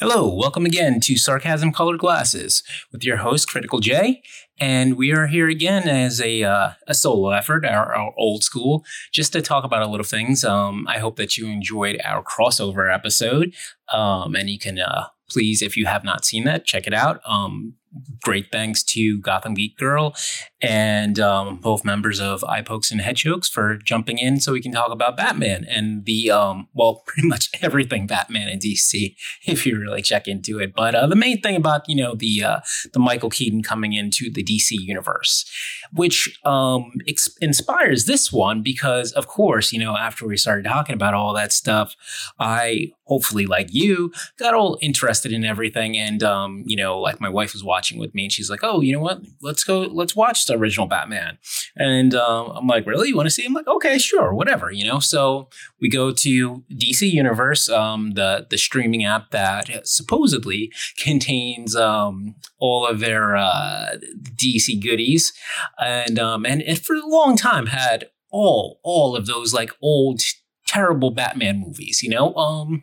Hello, 0.00 0.28
welcome 0.28 0.66
again 0.66 0.98
to 1.02 1.16
Sarcasm 1.16 1.72
Colored 1.72 2.00
Glasses 2.00 2.64
with 2.90 3.04
your 3.04 3.18
host, 3.18 3.48
Critical 3.48 3.78
J. 3.78 4.24
And 4.58 4.96
we 4.96 5.12
are 5.12 5.28
here 5.28 5.48
again 5.48 5.88
as 5.88 6.20
a, 6.20 6.42
uh, 6.42 6.70
a 6.88 6.94
solo 6.94 7.30
effort, 7.30 7.64
our, 7.64 7.94
our, 7.94 8.12
old 8.18 8.42
school, 8.42 8.84
just 9.12 9.32
to 9.34 9.40
talk 9.40 9.62
about 9.62 9.82
a 9.82 9.86
little 9.86 10.02
things. 10.02 10.42
Um, 10.42 10.84
I 10.88 10.98
hope 10.98 11.14
that 11.14 11.36
you 11.36 11.46
enjoyed 11.46 12.00
our 12.04 12.24
crossover 12.24 12.92
episode. 12.92 13.54
Um, 13.92 14.34
and 14.34 14.50
you 14.50 14.58
can 14.58 14.80
uh, 14.80 15.06
please, 15.30 15.62
if 15.62 15.76
you 15.76 15.86
have 15.86 16.02
not 16.02 16.24
seen 16.24 16.42
that, 16.42 16.66
check 16.66 16.88
it 16.88 16.92
out. 16.92 17.20
Um, 17.24 17.74
great 18.22 18.46
thanks 18.50 18.82
to 18.82 19.20
Gotham 19.20 19.54
Geek 19.54 19.76
Girl 19.78 20.14
and 20.60 21.20
um, 21.20 21.56
both 21.56 21.84
members 21.84 22.20
of 22.20 22.42
Eye 22.44 22.62
Pokes 22.62 22.90
and 22.90 23.00
Head 23.00 23.14
for 23.52 23.76
jumping 23.76 24.18
in 24.18 24.40
so 24.40 24.52
we 24.52 24.60
can 24.60 24.72
talk 24.72 24.90
about 24.90 25.16
Batman 25.16 25.64
and 25.68 26.04
the, 26.04 26.30
um, 26.30 26.68
well, 26.74 27.02
pretty 27.06 27.28
much 27.28 27.50
everything 27.62 28.06
Batman 28.06 28.48
and 28.48 28.60
DC, 28.60 29.14
if 29.46 29.66
you 29.66 29.78
really 29.78 30.02
check 30.02 30.26
into 30.26 30.58
it. 30.58 30.74
But 30.74 30.94
uh, 30.94 31.06
the 31.06 31.16
main 31.16 31.40
thing 31.40 31.56
about, 31.56 31.88
you 31.88 31.96
know, 31.96 32.14
the, 32.14 32.42
uh, 32.42 32.60
the 32.92 32.98
Michael 32.98 33.30
Keaton 33.30 33.62
coming 33.62 33.92
into 33.92 34.30
the 34.32 34.42
DC 34.42 34.72
universe, 34.72 35.44
which 35.92 36.38
um, 36.44 36.92
ex- 37.06 37.36
inspires 37.40 38.06
this 38.06 38.32
one 38.32 38.62
because, 38.62 39.12
of 39.12 39.26
course, 39.26 39.72
you 39.72 39.78
know, 39.78 39.96
after 39.96 40.26
we 40.26 40.36
started 40.36 40.64
talking 40.64 40.94
about 40.94 41.14
all 41.14 41.32
that 41.34 41.52
stuff, 41.52 41.94
I 42.38 42.92
hopefully 43.04 43.46
like 43.46 43.72
you 43.72 44.12
got 44.38 44.54
all 44.54 44.78
interested 44.80 45.32
in 45.32 45.44
everything 45.44 45.96
and 45.96 46.22
um, 46.22 46.62
you 46.66 46.76
know 46.76 46.98
like 46.98 47.20
my 47.20 47.28
wife 47.28 47.52
was 47.52 47.62
watching 47.62 47.83
with 47.92 48.14
me 48.14 48.24
and 48.24 48.32
she's 48.32 48.50
like 48.50 48.60
oh 48.62 48.80
you 48.80 48.92
know 48.92 49.00
what? 49.00 49.20
Let's 49.40 49.64
go 49.64 49.80
let's 49.80 50.16
watch 50.16 50.46
the 50.46 50.54
original 50.54 50.86
batman. 50.86 51.38
And 51.76 52.14
um, 52.14 52.50
i'm 52.54 52.66
like 52.66 52.86
really? 52.86 53.08
You 53.08 53.16
want 53.16 53.26
to 53.26 53.30
see? 53.30 53.44
I'm 53.44 53.52
like 53.52 53.68
okay 53.68 53.98
sure 53.98 54.34
whatever 54.34 54.70
you 54.70 54.84
know? 54.84 54.98
So 54.98 55.48
we 55.80 55.88
go 55.88 56.12
to 56.12 56.64
dc 56.72 57.00
universe 57.00 57.68
um, 57.68 58.12
the 58.12 58.46
the 58.48 58.58
streaming 58.58 59.04
app 59.04 59.30
that 59.30 59.86
supposedly 59.86 60.72
contains 60.98 61.76
um, 61.76 62.34
all 62.58 62.86
of 62.86 63.00
their 63.00 63.36
uh, 63.36 63.96
dc 64.34 64.82
goodies. 64.82 65.32
And 65.78 66.18
um, 66.18 66.44
and 66.46 66.62
it 66.62 66.78
for 66.78 66.96
a 66.96 67.06
long 67.06 67.36
time 67.36 67.66
had 67.66 68.06
all 68.30 68.80
all 68.82 69.16
of 69.16 69.26
those 69.26 69.54
like 69.54 69.70
old 69.80 70.20
terrible 70.66 71.10
Batman 71.10 71.60
movies, 71.60 72.02
you 72.02 72.10
know? 72.10 72.34
Um 72.34 72.82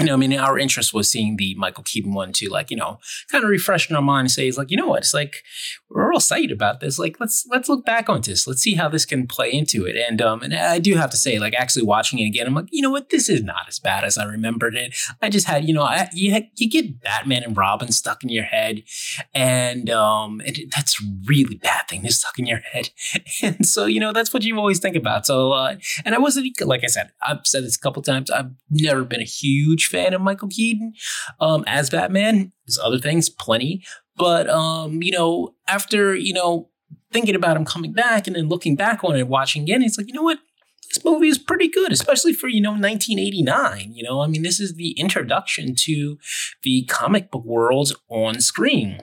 you 0.00 0.06
know, 0.06 0.14
I 0.14 0.16
mean, 0.16 0.32
our 0.34 0.58
interest 0.58 0.94
was 0.94 1.10
seeing 1.10 1.36
the 1.36 1.54
Michael 1.56 1.84
Keaton 1.84 2.14
one 2.14 2.32
to 2.34 2.48
like, 2.48 2.70
you 2.70 2.76
know, 2.76 2.98
kind 3.30 3.44
of 3.44 3.50
refresh 3.50 3.90
our 3.92 4.02
mind 4.02 4.24
and 4.26 4.30
say, 4.30 4.48
it's 4.48 4.58
like, 4.58 4.70
you 4.70 4.76
know 4.76 4.88
what, 4.88 5.00
it's 5.00 5.14
like 5.14 5.44
we're 5.90 6.12
all 6.12 6.18
excited 6.18 6.52
about 6.52 6.80
this. 6.80 6.98
Like, 6.98 7.18
let's 7.18 7.44
let's 7.50 7.68
look 7.68 7.84
back 7.84 8.08
on 8.08 8.20
this. 8.20 8.46
Let's 8.46 8.62
see 8.62 8.74
how 8.74 8.88
this 8.88 9.04
can 9.04 9.26
play 9.26 9.52
into 9.52 9.84
it. 9.84 9.96
And 9.96 10.22
um, 10.22 10.42
and 10.42 10.54
I 10.54 10.78
do 10.78 10.94
have 10.94 11.10
to 11.10 11.16
say, 11.16 11.38
like, 11.38 11.54
actually 11.54 11.84
watching 11.84 12.20
it 12.20 12.26
again, 12.26 12.46
I'm 12.46 12.54
like, 12.54 12.68
you 12.70 12.80
know 12.80 12.90
what, 12.90 13.10
this 13.10 13.28
is 13.28 13.42
not 13.42 13.68
as 13.68 13.80
bad 13.80 14.04
as 14.04 14.16
I 14.16 14.24
remembered 14.24 14.76
it. 14.76 14.94
I 15.20 15.28
just 15.28 15.46
had, 15.46 15.66
you 15.66 15.74
know, 15.74 15.82
I, 15.82 16.08
you 16.12 16.42
you 16.56 16.70
get 16.70 17.00
Batman 17.02 17.42
and 17.42 17.56
Robin 17.56 17.90
stuck 17.90 18.22
in 18.22 18.28
your 18.28 18.44
head, 18.44 18.84
and 19.34 19.90
um, 19.90 20.40
and 20.46 20.58
that's 20.74 21.02
really 21.26 21.56
bad 21.56 21.88
thing 21.88 22.02
to 22.02 22.12
stuck 22.12 22.38
in 22.38 22.46
your 22.46 22.60
head. 22.72 22.90
And 23.42 23.66
so, 23.66 23.86
you 23.86 24.00
know, 24.00 24.12
that's 24.12 24.34
what 24.34 24.42
you 24.42 24.58
always 24.58 24.80
think 24.80 24.96
about. 24.96 25.24
So, 25.24 25.52
uh, 25.52 25.76
and 26.04 26.14
I 26.14 26.18
wasn't 26.18 26.60
like 26.60 26.84
I 26.84 26.88
said, 26.88 27.10
I've 27.22 27.46
said 27.46 27.64
this 27.64 27.76
a 27.76 27.80
couple 27.80 28.02
times. 28.02 28.30
I've 28.30 28.50
never 28.68 29.04
been 29.04 29.20
a 29.20 29.24
huge 29.24 29.86
fan 29.86 30.12
of 30.12 30.20
Michael 30.20 30.48
Keaton 30.48 30.92
um, 31.40 31.64
as 31.66 31.90
Batman. 31.90 32.52
There's 32.66 32.78
other 32.78 32.98
things, 32.98 33.28
plenty. 33.28 33.82
But, 34.20 34.48
um, 34.50 35.02
you 35.02 35.12
know, 35.12 35.54
after, 35.66 36.14
you 36.14 36.32
know, 36.34 36.68
thinking 37.12 37.34
about 37.34 37.56
him 37.56 37.64
coming 37.64 37.92
back 37.92 38.26
and 38.26 38.36
then 38.36 38.48
looking 38.48 38.76
back 38.76 39.02
on 39.02 39.16
it, 39.16 39.26
watching 39.26 39.62
again, 39.62 39.82
it's 39.82 39.98
like, 39.98 40.06
you 40.06 40.14
know 40.14 40.22
what? 40.22 40.38
This 40.88 41.04
movie 41.04 41.28
is 41.28 41.38
pretty 41.38 41.68
good, 41.68 41.92
especially 41.92 42.32
for, 42.32 42.48
you 42.48 42.60
know, 42.60 42.70
1989. 42.70 43.92
You 43.94 44.02
know, 44.02 44.20
I 44.20 44.26
mean, 44.26 44.42
this 44.42 44.60
is 44.60 44.74
the 44.74 44.90
introduction 44.92 45.74
to 45.76 46.18
the 46.62 46.84
comic 46.84 47.30
book 47.30 47.44
world 47.44 47.92
on 48.08 48.40
screen. 48.40 49.00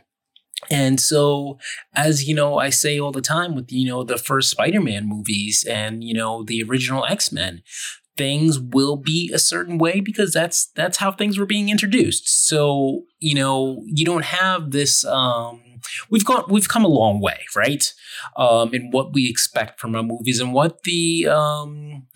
And 0.69 0.99
so, 0.99 1.59
as 1.95 2.27
you 2.27 2.35
know, 2.35 2.57
I 2.57 2.69
say 2.71 2.99
all 2.99 3.11
the 3.11 3.21
time 3.21 3.55
with, 3.55 3.71
you 3.71 3.87
know, 3.87 4.03
the 4.03 4.17
first 4.17 4.49
Spider 4.49 4.81
Man 4.81 5.07
movies 5.07 5.63
and, 5.67 6.03
you 6.03 6.13
know, 6.13 6.43
the 6.43 6.61
original 6.63 7.05
X 7.05 7.31
Men, 7.31 7.61
things 8.17 8.59
will 8.59 8.97
be 8.97 9.31
a 9.33 9.39
certain 9.39 9.77
way 9.77 9.99
because 9.99 10.33
that's 10.33 10.67
that's 10.75 10.97
how 10.97 11.11
things 11.11 11.37
were 11.37 11.45
being 11.45 11.69
introduced. 11.69 12.47
So, 12.47 13.03
you 13.19 13.35
know, 13.35 13.83
you 13.85 14.05
don't 14.05 14.25
have 14.25 14.71
this 14.71 15.05
um 15.05 15.61
we've 16.09 16.25
got 16.25 16.51
we've 16.51 16.67
come 16.67 16.83
a 16.83 16.89
long 16.89 17.21
way, 17.21 17.39
right? 17.55 17.93
Um 18.35 18.73
in 18.73 18.91
what 18.91 19.13
we 19.13 19.29
expect 19.29 19.79
from 19.79 19.95
our 19.95 20.03
movies 20.03 20.39
and 20.39 20.53
what 20.53 20.83
the 20.83 21.27
um 21.27 22.07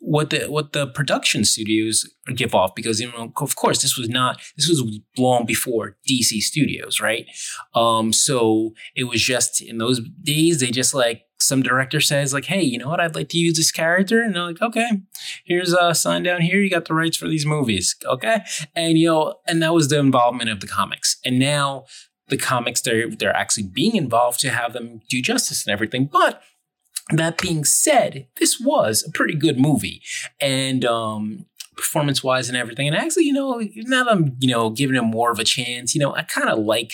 what 0.00 0.30
the 0.30 0.46
what 0.46 0.72
the 0.72 0.86
production 0.86 1.44
studios 1.44 2.08
give 2.34 2.54
off 2.54 2.74
because 2.74 3.00
you 3.00 3.10
know 3.10 3.32
of 3.36 3.56
course 3.56 3.82
this 3.82 3.96
was 3.98 4.08
not 4.08 4.40
this 4.56 4.68
was 4.68 4.82
long 5.16 5.44
before 5.44 5.96
DC 6.08 6.40
Studios 6.40 7.00
right 7.00 7.26
um 7.74 8.12
so 8.12 8.74
it 8.94 9.04
was 9.04 9.20
just 9.20 9.60
in 9.60 9.78
those 9.78 10.00
days 10.22 10.60
they 10.60 10.70
just 10.70 10.94
like 10.94 11.22
some 11.40 11.62
director 11.62 12.00
says 12.00 12.32
like 12.32 12.46
hey 12.46 12.62
you 12.62 12.78
know 12.78 12.88
what? 12.88 13.00
I'd 13.00 13.14
like 13.14 13.28
to 13.30 13.38
use 13.38 13.56
this 13.56 13.70
character. 13.72 14.22
And 14.22 14.34
they're 14.34 14.42
like 14.42 14.62
okay 14.62 15.02
here's 15.44 15.72
a 15.72 15.94
sign 15.94 16.22
down 16.22 16.40
here. 16.42 16.60
You 16.60 16.70
got 16.70 16.86
the 16.86 16.94
rights 16.94 17.16
for 17.16 17.28
these 17.28 17.46
movies. 17.46 17.96
Okay? 18.04 18.40
And 18.74 18.98
you 18.98 19.08
know 19.08 19.34
and 19.46 19.62
that 19.62 19.74
was 19.74 19.88
the 19.88 19.98
involvement 19.98 20.50
of 20.50 20.60
the 20.60 20.66
comics. 20.66 21.16
And 21.24 21.38
now 21.38 21.84
the 22.28 22.36
comics 22.36 22.80
they're 22.80 23.08
they're 23.10 23.36
actually 23.36 23.68
being 23.68 23.96
involved 23.96 24.40
to 24.40 24.50
have 24.50 24.72
them 24.72 25.00
do 25.08 25.22
justice 25.22 25.66
and 25.66 25.72
everything. 25.72 26.06
But 26.06 26.42
that 27.10 27.38
being 27.38 27.64
said, 27.64 28.26
this 28.38 28.60
was 28.60 29.02
a 29.02 29.10
pretty 29.10 29.34
good 29.34 29.58
movie, 29.58 30.02
and 30.42 30.84
um, 30.84 31.46
performance 31.74 32.22
wise 32.22 32.48
and 32.48 32.56
everything. 32.58 32.86
And 32.86 32.94
actually, 32.94 33.24
you 33.24 33.32
know, 33.32 33.62
now 33.76 34.04
that 34.04 34.12
I'm 34.12 34.36
you 34.40 34.50
know 34.50 34.68
giving 34.68 34.94
him 34.96 35.06
more 35.06 35.30
of 35.30 35.38
a 35.38 35.44
chance, 35.44 35.94
you 35.94 36.02
know, 36.02 36.14
I 36.14 36.22
kind 36.22 36.50
of 36.50 36.58
like 36.58 36.92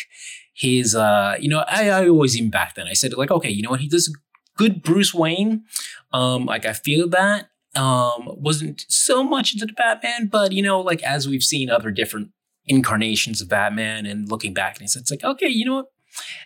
his. 0.55 0.95
uh, 0.95 1.35
You 1.41 1.49
know, 1.49 1.65
I, 1.67 1.89
I 1.91 2.09
always 2.09 2.37
even 2.37 2.51
back 2.51 2.77
then 2.77 2.87
I 2.87 2.93
said 2.93 3.13
like, 3.15 3.33
okay, 3.33 3.51
you 3.51 3.63
know 3.63 3.71
what, 3.71 3.81
he 3.81 3.89
does 3.89 4.15
good 4.57 4.83
Bruce 4.83 5.15
Wayne. 5.15 5.65
Um, 6.13 6.47
like 6.47 6.67
I 6.67 6.73
feel 6.73 7.09
that 7.11 7.49
um 7.75 8.31
wasn't 8.37 8.85
so 8.89 9.25
much 9.25 9.53
into 9.53 9.67
the 9.67 9.73
Batman, 9.73 10.29
but 10.31 10.53
you 10.53 10.63
know, 10.63 10.81
like 10.81 11.03
as 11.03 11.27
we've 11.29 11.43
seen 11.43 11.71
other 11.71 11.91
different 11.91 12.31
incarnations 12.67 13.41
of 13.41 13.49
Batman 13.49 14.07
and 14.07 14.29
looking 14.29 14.55
back 14.55 14.79
and 14.79 14.89
it's 14.89 15.11
like, 15.11 15.25
okay, 15.25 15.49
you 15.49 15.65
know 15.65 15.75
what? 15.77 15.87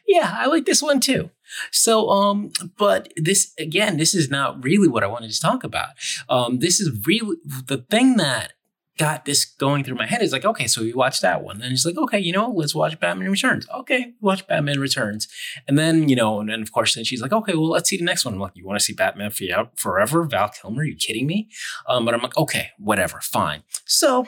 Yeah, 0.07 0.35
I 0.37 0.47
like 0.47 0.65
this 0.65 0.83
one 0.83 1.01
too. 1.01 1.31
So, 1.71 2.09
um, 2.09 2.53
but 2.79 3.13
this 3.17 3.53
again, 3.59 3.97
this 3.97 4.15
is 4.15 4.31
not 4.31 4.63
really 4.65 4.89
what 4.89 5.05
I 5.05 5.09
wanted 5.09 5.31
to 5.31 5.41
talk 5.41 5.65
about. 5.65 5.91
Um, 6.29 6.59
this 6.59 6.81
is 6.81 7.07
really 7.07 7.37
the 7.45 7.85
thing 7.91 8.17
that 8.17 8.55
got 8.99 9.25
this 9.25 9.45
going 9.45 9.85
through 9.85 9.95
my 9.95 10.07
head 10.07 10.21
is 10.21 10.33
like, 10.33 10.45
okay, 10.45 10.67
so 10.67 10.83
we 10.83 10.93
watched 10.93 11.23
that 11.23 11.43
one. 11.43 11.63
And 11.63 11.73
it's 11.73 11.87
like, 11.87 11.97
okay, 11.97 12.19
you 12.19 12.33
know, 12.33 12.51
let's 12.51 12.75
watch 12.75 12.99
Batman 13.01 13.31
Returns. 13.31 13.67
Okay, 13.71 14.13
watch 14.21 14.47
Batman 14.47 14.81
Returns. 14.81 15.29
And 15.67 15.79
then, 15.79 16.09
you 16.09 16.17
know, 16.17 16.41
and 16.41 16.51
then 16.51 16.61
of 16.61 16.73
course, 16.73 16.95
then 16.95 17.05
she's 17.05 17.23
like, 17.23 17.33
okay, 17.33 17.55
well, 17.55 17.71
let's 17.71 17.89
see 17.89 17.97
the 17.97 18.05
next 18.05 18.25
one. 18.25 18.35
I'm 18.35 18.41
like, 18.41 18.57
you 18.57 18.67
want 18.67 18.79
to 18.79 18.85
see 18.85 18.93
Batman 18.93 19.31
Forever? 19.77 20.25
Val 20.25 20.51
Kilmer? 20.51 20.83
Are 20.83 20.85
you 20.85 20.97
kidding 20.97 21.27
me? 21.27 21.49
Um, 21.89 22.05
but 22.05 22.15
I'm 22.15 22.21
like, 22.21 22.37
okay, 22.37 22.71
whatever, 22.79 23.21
fine. 23.21 23.63
So 23.87 24.27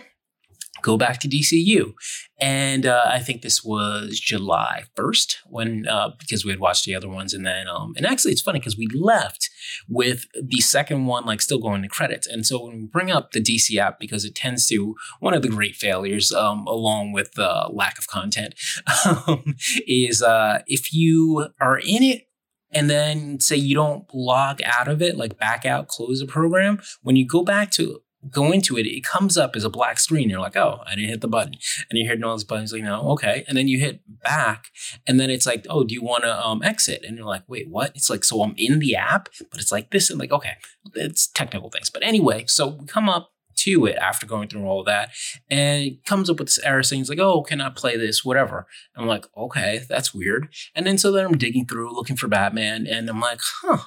go 0.83 0.97
back 0.97 1.19
to 1.21 1.29
DCU. 1.29 1.95
And 2.41 2.87
uh, 2.87 3.03
I 3.05 3.19
think 3.19 3.43
this 3.43 3.63
was 3.63 4.19
July 4.19 4.85
1st 4.97 5.37
when, 5.47 5.87
uh, 5.87 6.11
because 6.19 6.45
we 6.45 6.51
had 6.51 6.61
watched 6.61 6.85
the 6.85 6.95
other 6.95 7.09
ones. 7.09 7.35
And 7.35 7.45
then, 7.45 7.69
um, 7.69 7.93
and 7.97 8.07
actually 8.07 8.33
it's 8.33 8.41
funny 8.41 8.59
because 8.59 8.79
we 8.79 8.87
left 8.87 9.51
with 9.89 10.27
the 10.41 10.61
second 10.61 11.07
one, 11.07 11.27
like 11.27 11.43
still 11.43 11.59
going 11.59 11.83
to 11.83 11.89
credits. 11.89 12.27
And 12.27 12.47
so 12.47 12.65
when 12.65 12.77
we 12.77 12.87
bring 12.87 13.11
up 13.11 13.33
the 13.33 13.43
DC 13.43 13.77
app, 13.77 14.01
because 14.01 14.25
it 14.25 14.35
tends 14.35 14.67
to, 14.69 14.95
one 15.21 15.35
of 15.35 15.43
the 15.43 15.49
great 15.49 15.77
failures, 15.77 16.33
um, 16.33 16.67
along 16.67 17.13
with 17.13 17.33
the 17.33 17.69
lack 17.73 17.99
of 17.99 18.07
content, 18.07 18.55
um, 19.05 19.57
is 19.87 20.23
uh, 20.23 20.63
if 20.67 20.93
you 20.95 21.49
are 21.61 21.79
in 21.79 22.03
it 22.03 22.27
and 22.73 22.89
then 22.89 23.41
say 23.41 23.57
you 23.57 23.75
don't 23.75 24.05
log 24.15 24.61
out 24.65 24.89
of 24.89 25.03
it, 25.03 25.17
like 25.17 25.39
back 25.39 25.67
out, 25.67 25.89
close 25.89 26.21
the 26.21 26.27
program, 26.27 26.81
when 27.03 27.17
you 27.17 27.27
go 27.27 27.43
back 27.43 27.71
to 27.73 28.01
go 28.29 28.53
into 28.53 28.77
it, 28.77 28.87
it 28.87 29.05
comes 29.05 29.39
up 29.39 29.57
as 29.57 29.65
a 29.65 29.71
black 29.71 29.99
screen. 29.99 30.29
You're 30.29 30.41
like, 30.41 30.57
oh, 30.57 30.81
I 30.87 30.95
didn't 30.95 31.11
hit 31.11 31.21
the 31.21 31.29
button. 31.29 31.55
And 31.89 31.99
you 31.99 32.11
all 32.25 32.33
those 32.33 32.45
buttons, 32.45 32.73
like, 32.73 32.83
no, 32.83 33.09
okay. 33.13 33.45
And 33.49 33.57
then 33.57 33.69
you 33.69 33.79
hit 33.79 34.03
back, 34.23 34.67
and 35.07 35.19
then 35.19 35.31
it's 35.31 35.47
like, 35.47 35.67
oh, 35.71 35.85
do 35.85 35.95
you 35.95 36.03
want 36.03 36.25
to 36.25 36.47
um, 36.47 36.63
exit? 36.63 37.03
And 37.07 37.17
you're 37.17 37.27
like, 37.27 37.45
wait, 37.47 37.69
what? 37.69 37.93
It's 37.95 38.11
like, 38.11 38.25
so 38.25 38.43
I'm 38.43 38.55
in 38.57 38.79
the 38.79 38.97
app, 38.97 39.29
but 39.51 39.61
it's 39.61 39.73
like 39.73 39.91
this, 39.91 40.11
and 40.11 40.19
like, 40.19 40.33
okay, 40.33 40.55
it's 40.95 41.29
technical 41.29 41.71
things. 41.71 41.91
But 41.91 42.03
anyway, 42.03 42.45
so 42.47 42.69
we 42.69 42.87
come 42.87 43.09
up 43.09 43.33
to 43.57 43.87
it 43.87 43.97
after 43.97 44.27
going 44.27 44.49
through 44.49 44.67
all 44.67 44.81
of 44.81 44.87
that, 44.87 45.11
and 45.51 45.85
it 45.85 46.05
comes 46.05 46.29
up 46.29 46.39
with 46.39 46.49
this 46.49 46.59
error 46.59 46.83
saying, 46.83 47.03
it's 47.03 47.11
like, 47.11 47.19
oh, 47.19 47.43
can 47.43 47.61
I 47.61 47.71
play 47.71 47.97
this? 47.97 48.25
Whatever. 48.25 48.67
I'm 48.97 49.07
like, 49.07 49.27
okay, 49.37 49.81
that's 49.89 50.15
weird. 50.15 50.49
And 50.75 50.87
then 50.87 50.99
so 50.99 51.11
then 51.13 51.27
I'm 51.27 51.39
digging 51.39 51.67
through, 51.67 51.95
looking 51.95 52.17
for 52.17 52.29
Batman, 52.29 52.87
and 52.87 53.09
I'm 53.09 53.21
like, 53.21 53.41
huh 53.63 53.85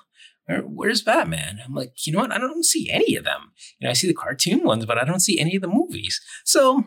where's 0.47 1.01
Batman? 1.01 1.59
I'm 1.65 1.73
like, 1.73 2.05
you 2.05 2.13
know 2.13 2.19
what? 2.19 2.31
I 2.31 2.37
don't 2.37 2.65
see 2.65 2.89
any 2.91 3.15
of 3.15 3.23
them. 3.23 3.51
You 3.79 3.85
know, 3.85 3.91
I 3.91 3.93
see 3.93 4.07
the 4.07 4.13
cartoon 4.13 4.63
ones, 4.63 4.85
but 4.85 4.97
I 4.97 5.05
don't 5.05 5.21
see 5.21 5.39
any 5.39 5.55
of 5.55 5.61
the 5.61 5.67
movies. 5.67 6.21
So 6.43 6.83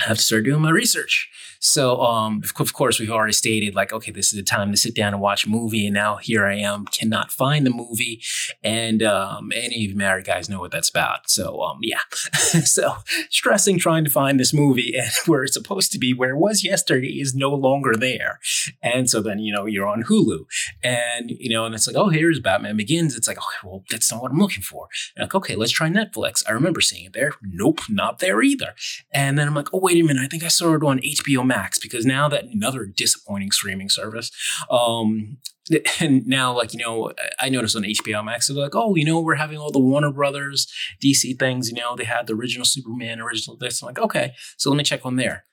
I 0.00 0.04
have 0.04 0.16
to 0.16 0.22
start 0.22 0.44
doing 0.44 0.60
my 0.60 0.70
research. 0.70 1.30
So, 1.60 2.02
um, 2.02 2.42
of 2.58 2.74
course, 2.74 2.98
we've 3.00 3.10
already 3.10 3.32
stated 3.32 3.74
like, 3.74 3.92
okay, 3.92 4.10
this 4.10 4.32
is 4.32 4.38
the 4.38 4.42
time 4.42 4.70
to 4.70 4.76
sit 4.76 4.94
down 4.94 5.14
and 5.14 5.22
watch 5.22 5.46
a 5.46 5.48
movie, 5.48 5.86
and 5.86 5.94
now 5.94 6.16
here 6.16 6.44
I 6.44 6.56
am, 6.56 6.84
cannot 6.84 7.32
find 7.32 7.64
the 7.64 7.70
movie, 7.70 8.20
and 8.62 9.02
um, 9.02 9.50
any 9.54 9.84
of 9.84 9.92
you 9.92 9.96
married 9.96 10.26
guys 10.26 10.48
know 10.48 10.60
what 10.60 10.72
that's 10.72 10.90
about. 10.90 11.30
So, 11.30 11.62
um, 11.62 11.78
yeah, 11.80 12.00
so 12.64 12.96
stressing 13.30 13.78
trying 13.78 14.04
to 14.04 14.10
find 14.10 14.38
this 14.38 14.52
movie 14.52 14.94
and 14.94 15.10
where 15.26 15.44
it's 15.44 15.54
supposed 15.54 15.90
to 15.92 15.98
be, 15.98 16.12
where 16.12 16.30
it 16.30 16.38
was 16.38 16.64
yesterday, 16.64 17.08
is 17.08 17.34
no 17.34 17.54
longer 17.54 17.94
there, 17.96 18.40
and 18.82 19.08
so 19.08 19.22
then 19.22 19.38
you 19.38 19.52
know 19.52 19.64
you're 19.64 19.88
on 19.88 20.02
Hulu, 20.02 20.44
and 20.82 21.30
you 21.30 21.48
know, 21.48 21.64
and 21.64 21.74
it's 21.74 21.86
like, 21.86 21.96
oh, 21.96 22.08
here's 22.08 22.40
Batman 22.40 22.76
Begins. 22.76 23.16
It's 23.16 23.28
like, 23.28 23.38
okay, 23.38 23.66
well, 23.66 23.84
that's 23.90 24.12
not 24.12 24.20
what 24.20 24.32
I'm 24.32 24.38
looking 24.38 24.62
for. 24.62 24.88
And 25.16 25.22
like, 25.22 25.34
okay, 25.34 25.54
let's 25.54 25.72
try 25.72 25.88
Netflix. 25.88 26.42
I 26.46 26.52
remember 26.52 26.80
seeing 26.80 27.06
it 27.06 27.12
there. 27.12 27.32
Nope, 27.40 27.80
not 27.88 28.18
there 28.18 28.42
either. 28.42 28.74
And 29.12 29.38
then 29.38 29.48
I'm 29.48 29.54
like, 29.54 29.72
oh 29.72 29.83
wait 29.84 30.02
a 30.02 30.02
minute, 30.02 30.22
I 30.22 30.28
think 30.28 30.42
I 30.42 30.48
saw 30.48 30.74
it 30.74 30.82
on 30.82 30.98
HBO 30.98 31.46
Max 31.46 31.78
because 31.78 32.06
now 32.06 32.26
that 32.28 32.44
another 32.44 32.86
disappointing 32.86 33.50
streaming 33.50 33.90
service. 33.90 34.30
Um, 34.70 35.36
and 36.00 36.26
now, 36.26 36.56
like, 36.56 36.72
you 36.72 36.78
know, 36.78 37.12
I 37.38 37.50
noticed 37.50 37.76
on 37.76 37.82
HBO 37.82 38.24
Max, 38.24 38.48
they're 38.48 38.56
like, 38.56 38.74
oh, 38.74 38.94
you 38.94 39.04
know, 39.04 39.20
we're 39.20 39.34
having 39.34 39.58
all 39.58 39.70
the 39.70 39.78
Warner 39.78 40.10
Brothers 40.10 40.72
DC 41.02 41.38
things. 41.38 41.70
You 41.70 41.76
know, 41.76 41.96
they 41.96 42.04
had 42.04 42.26
the 42.26 42.34
original 42.34 42.64
Superman, 42.64 43.20
original 43.20 43.56
this. 43.58 43.82
I'm 43.82 43.88
like, 43.88 43.98
okay, 43.98 44.32
so 44.56 44.70
let 44.70 44.76
me 44.76 44.84
check 44.84 45.04
on 45.04 45.16
there. 45.16 45.44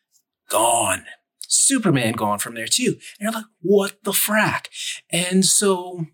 Gone. 0.49 1.03
Superman 1.47 2.13
gone 2.13 2.39
from 2.39 2.55
there 2.55 2.67
too. 2.67 2.97
And 3.19 3.21
you're 3.21 3.31
like, 3.31 3.45
what 3.61 3.97
the 4.03 4.11
frack? 4.11 4.67
And 5.11 5.45
so 5.45 6.05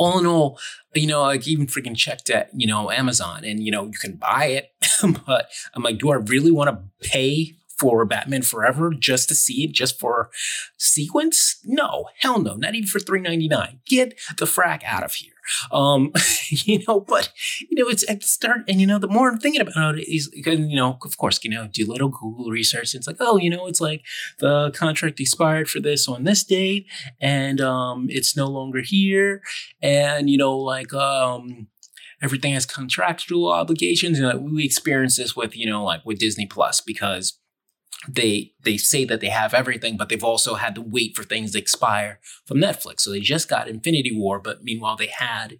all 0.00 0.18
in 0.18 0.24
all, 0.24 0.58
you 0.94 1.06
know, 1.06 1.20
like 1.20 1.46
even 1.46 1.66
freaking 1.66 1.94
checked 1.94 2.30
at, 2.30 2.48
you 2.54 2.66
know, 2.66 2.90
Amazon 2.90 3.44
and, 3.44 3.62
you 3.62 3.70
know, 3.70 3.84
you 3.84 3.98
can 4.00 4.14
buy 4.14 4.46
it, 4.46 4.72
but 5.26 5.50
I'm 5.74 5.82
like, 5.82 5.98
do 5.98 6.10
I 6.10 6.16
really 6.16 6.50
want 6.50 6.70
to 6.70 7.06
pay 7.06 7.54
for 7.80 8.04
Batman 8.04 8.42
Forever 8.42 8.92
just 8.96 9.28
to 9.28 9.34
see 9.34 9.64
it, 9.64 9.72
just 9.72 9.98
for 9.98 10.30
sequence? 10.76 11.58
No, 11.64 12.06
hell 12.18 12.40
no, 12.40 12.54
not 12.54 12.74
even 12.74 12.86
for 12.86 13.00
three 13.00 13.20
ninety 13.20 13.48
nine. 13.48 13.80
Get 13.86 14.18
the 14.36 14.44
frack 14.44 14.82
out 14.84 15.04
of 15.04 15.14
here. 15.14 15.32
Um, 15.72 16.12
you 16.50 16.82
know, 16.86 17.00
but 17.00 17.32
you 17.68 17.82
know, 17.82 17.88
it's 17.88 18.08
at 18.08 18.20
the 18.20 18.26
start, 18.26 18.60
and 18.68 18.80
you 18.80 18.86
know, 18.86 18.98
the 18.98 19.08
more 19.08 19.30
I'm 19.30 19.38
thinking 19.38 19.60
about 19.60 19.98
it 19.98 20.12
is 20.12 20.30
you 20.34 20.76
know, 20.76 20.98
of 21.04 21.16
course, 21.18 21.40
you 21.42 21.50
know, 21.50 21.68
do 21.72 21.86
little 21.86 22.08
Google 22.08 22.50
research. 22.50 22.94
it's 22.94 23.06
like, 23.06 23.16
oh, 23.20 23.36
you 23.36 23.50
know, 23.50 23.66
it's 23.66 23.80
like 23.80 24.02
the 24.38 24.70
contract 24.72 25.20
expired 25.20 25.68
for 25.68 25.80
this 25.80 26.08
on 26.08 26.24
this 26.24 26.44
date, 26.44 26.86
and 27.20 27.60
um, 27.60 28.06
it's 28.10 28.36
no 28.36 28.46
longer 28.46 28.80
here, 28.84 29.42
and 29.82 30.28
you 30.28 30.36
know, 30.36 30.56
like 30.56 30.92
um 30.92 31.68
everything 32.22 32.52
has 32.52 32.66
contractual 32.66 33.50
obligations. 33.50 34.18
And 34.18 34.28
like, 34.28 34.40
we 34.40 34.64
experience 34.64 35.16
this 35.16 35.34
with, 35.34 35.56
you 35.56 35.66
know, 35.66 35.84
like 35.84 36.04
with 36.04 36.18
Disney 36.18 36.46
Plus 36.46 36.80
because 36.80 37.38
they 38.08 38.52
they 38.64 38.76
say 38.76 39.04
that 39.04 39.20
they 39.20 39.28
have 39.28 39.52
everything, 39.52 39.96
but 39.96 40.08
they've 40.08 40.24
also 40.24 40.54
had 40.54 40.74
to 40.74 40.80
wait 40.80 41.14
for 41.14 41.22
things 41.22 41.52
to 41.52 41.58
expire 41.58 42.20
from 42.46 42.58
Netflix. 42.58 43.00
So 43.00 43.10
they 43.10 43.20
just 43.20 43.48
got 43.48 43.68
Infinity 43.68 44.16
War, 44.16 44.40
but 44.40 44.64
meanwhile 44.64 44.96
they 44.96 45.08
had 45.08 45.58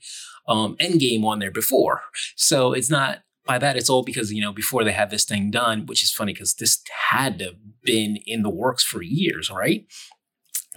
um, 0.49 0.77
Endgame 0.77 1.25
on 1.25 1.39
there 1.39 1.51
before. 1.51 2.03
So 2.37 2.73
it's 2.73 2.91
not 2.91 3.21
by 3.45 3.59
that 3.59 3.77
it's 3.77 3.91
all 3.91 4.03
because 4.03 4.33
you 4.33 4.41
know 4.41 4.53
before 4.53 4.85
they 4.85 4.93
had 4.93 5.11
this 5.11 5.25
thing 5.25 5.51
done, 5.51 5.87
which 5.87 6.03
is 6.03 6.13
funny 6.13 6.33
because 6.33 6.55
this 6.55 6.83
had 7.11 7.39
to 7.41 7.57
been 7.83 8.17
in 8.27 8.43
the 8.43 8.51
works 8.51 8.85
for 8.85 9.03
years, 9.03 9.51
right? 9.51 9.87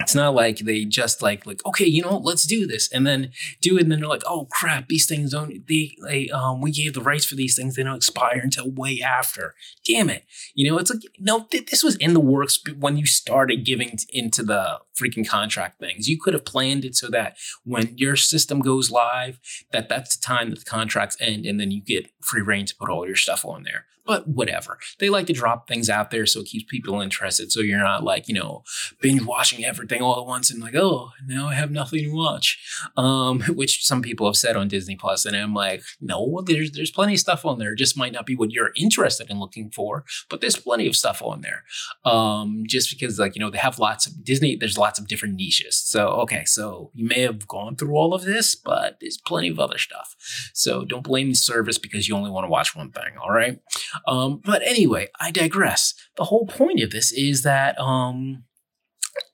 It's 0.00 0.14
not 0.14 0.34
like 0.34 0.58
they 0.58 0.84
just 0.84 1.22
like 1.22 1.46
like 1.46 1.64
okay 1.64 1.84
you 1.84 2.02
know 2.02 2.18
let's 2.18 2.44
do 2.46 2.66
this. 2.66 2.90
And 2.90 3.06
then 3.06 3.30
do 3.60 3.76
it 3.76 3.82
and 3.82 3.92
then 3.92 4.00
they're 4.00 4.08
like 4.08 4.24
oh 4.26 4.46
crap 4.50 4.88
these 4.88 5.06
things 5.06 5.30
don't 5.30 5.66
they, 5.68 5.96
they 6.04 6.28
um 6.30 6.60
we 6.60 6.72
gave 6.72 6.94
the 6.94 7.00
rights 7.00 7.24
for 7.24 7.36
these 7.36 7.54
things 7.54 7.76
they 7.76 7.84
don't 7.84 7.96
expire 7.96 8.40
until 8.42 8.70
way 8.70 9.00
after. 9.00 9.54
Damn 9.86 10.10
it. 10.10 10.24
You 10.54 10.70
know 10.70 10.78
it's 10.78 10.90
like 10.90 11.02
no 11.18 11.44
th- 11.44 11.66
this 11.66 11.84
was 11.84 11.96
in 11.96 12.12
the 12.12 12.20
works 12.20 12.58
when 12.78 12.96
you 12.96 13.06
started 13.06 13.64
giving 13.64 13.96
into 14.08 14.42
the 14.42 14.80
freaking 15.00 15.26
contract 15.26 15.78
things. 15.78 16.08
You 16.08 16.18
could 16.20 16.34
have 16.34 16.44
planned 16.44 16.84
it 16.84 16.96
so 16.96 17.08
that 17.10 17.36
when 17.64 17.96
your 17.96 18.16
system 18.16 18.60
goes 18.60 18.90
live 18.90 19.38
that 19.72 19.88
that's 19.88 20.16
the 20.16 20.22
time 20.22 20.50
that 20.50 20.58
the 20.58 20.64
contracts 20.64 21.16
end 21.20 21.46
and 21.46 21.60
then 21.60 21.70
you 21.70 21.80
get 21.80 22.10
free 22.20 22.42
reign 22.42 22.66
to 22.66 22.74
put 22.74 22.90
all 22.90 23.06
your 23.06 23.16
stuff 23.16 23.44
on 23.44 23.62
there 23.62 23.86
but 24.04 24.28
whatever. 24.28 24.78
They 24.98 25.08
like 25.08 25.26
to 25.26 25.32
drop 25.32 25.66
things 25.66 25.88
out 25.88 26.10
there 26.10 26.26
so 26.26 26.40
it 26.40 26.46
keeps 26.46 26.64
people 26.64 27.00
interested. 27.00 27.50
So 27.50 27.60
you're 27.60 27.78
not 27.78 28.04
like, 28.04 28.28
you 28.28 28.34
know, 28.34 28.62
binge 29.00 29.22
watching 29.22 29.64
everything 29.64 30.02
all 30.02 30.20
at 30.20 30.26
once 30.26 30.50
and 30.50 30.62
like, 30.62 30.74
oh, 30.74 31.10
now 31.26 31.48
I 31.48 31.54
have 31.54 31.70
nothing 31.70 32.04
to 32.04 32.14
watch. 32.14 32.58
Um, 32.96 33.40
which 33.54 33.84
some 33.84 34.02
people 34.02 34.26
have 34.26 34.36
said 34.36 34.56
on 34.56 34.68
Disney 34.68 34.96
Plus, 34.96 35.24
And 35.24 35.36
I'm 35.36 35.54
like, 35.54 35.82
no, 36.00 36.42
there's 36.44 36.72
there's 36.72 36.90
plenty 36.90 37.14
of 37.14 37.20
stuff 37.20 37.44
on 37.44 37.58
there. 37.58 37.72
It 37.72 37.78
just 37.78 37.96
might 37.96 38.12
not 38.12 38.26
be 38.26 38.36
what 38.36 38.50
you're 38.50 38.72
interested 38.76 39.30
in 39.30 39.40
looking 39.40 39.70
for, 39.70 40.04
but 40.28 40.40
there's 40.40 40.56
plenty 40.56 40.86
of 40.86 40.96
stuff 40.96 41.22
on 41.22 41.40
there. 41.40 41.64
Um, 42.04 42.64
just 42.66 42.90
because 42.90 43.18
like, 43.18 43.34
you 43.34 43.40
know, 43.40 43.50
they 43.50 43.58
have 43.58 43.78
lots 43.78 44.06
of 44.06 44.24
Disney, 44.24 44.56
there's 44.56 44.78
lots 44.78 44.98
of 44.98 45.08
different 45.08 45.36
niches. 45.36 45.76
So 45.76 46.08
okay, 46.08 46.44
so 46.44 46.90
you 46.94 47.06
may 47.06 47.20
have 47.20 47.48
gone 47.48 47.76
through 47.76 47.94
all 47.94 48.14
of 48.14 48.24
this, 48.24 48.54
but 48.54 48.98
there's 49.00 49.18
plenty 49.18 49.48
of 49.48 49.58
other 49.58 49.78
stuff. 49.78 50.14
So 50.52 50.84
don't 50.84 51.04
blame 51.04 51.28
the 51.28 51.34
service 51.34 51.78
because 51.78 52.08
you 52.08 52.16
only 52.16 52.30
want 52.30 52.44
to 52.44 52.50
watch 52.50 52.76
one 52.76 52.90
thing, 52.90 53.16
all 53.20 53.30
right? 53.30 53.60
Um, 54.06 54.40
but 54.44 54.62
anyway, 54.62 55.08
I 55.20 55.30
digress. 55.30 55.94
The 56.16 56.24
whole 56.24 56.46
point 56.46 56.80
of 56.80 56.90
this 56.90 57.12
is 57.12 57.42
that, 57.42 57.78
um, 57.78 58.44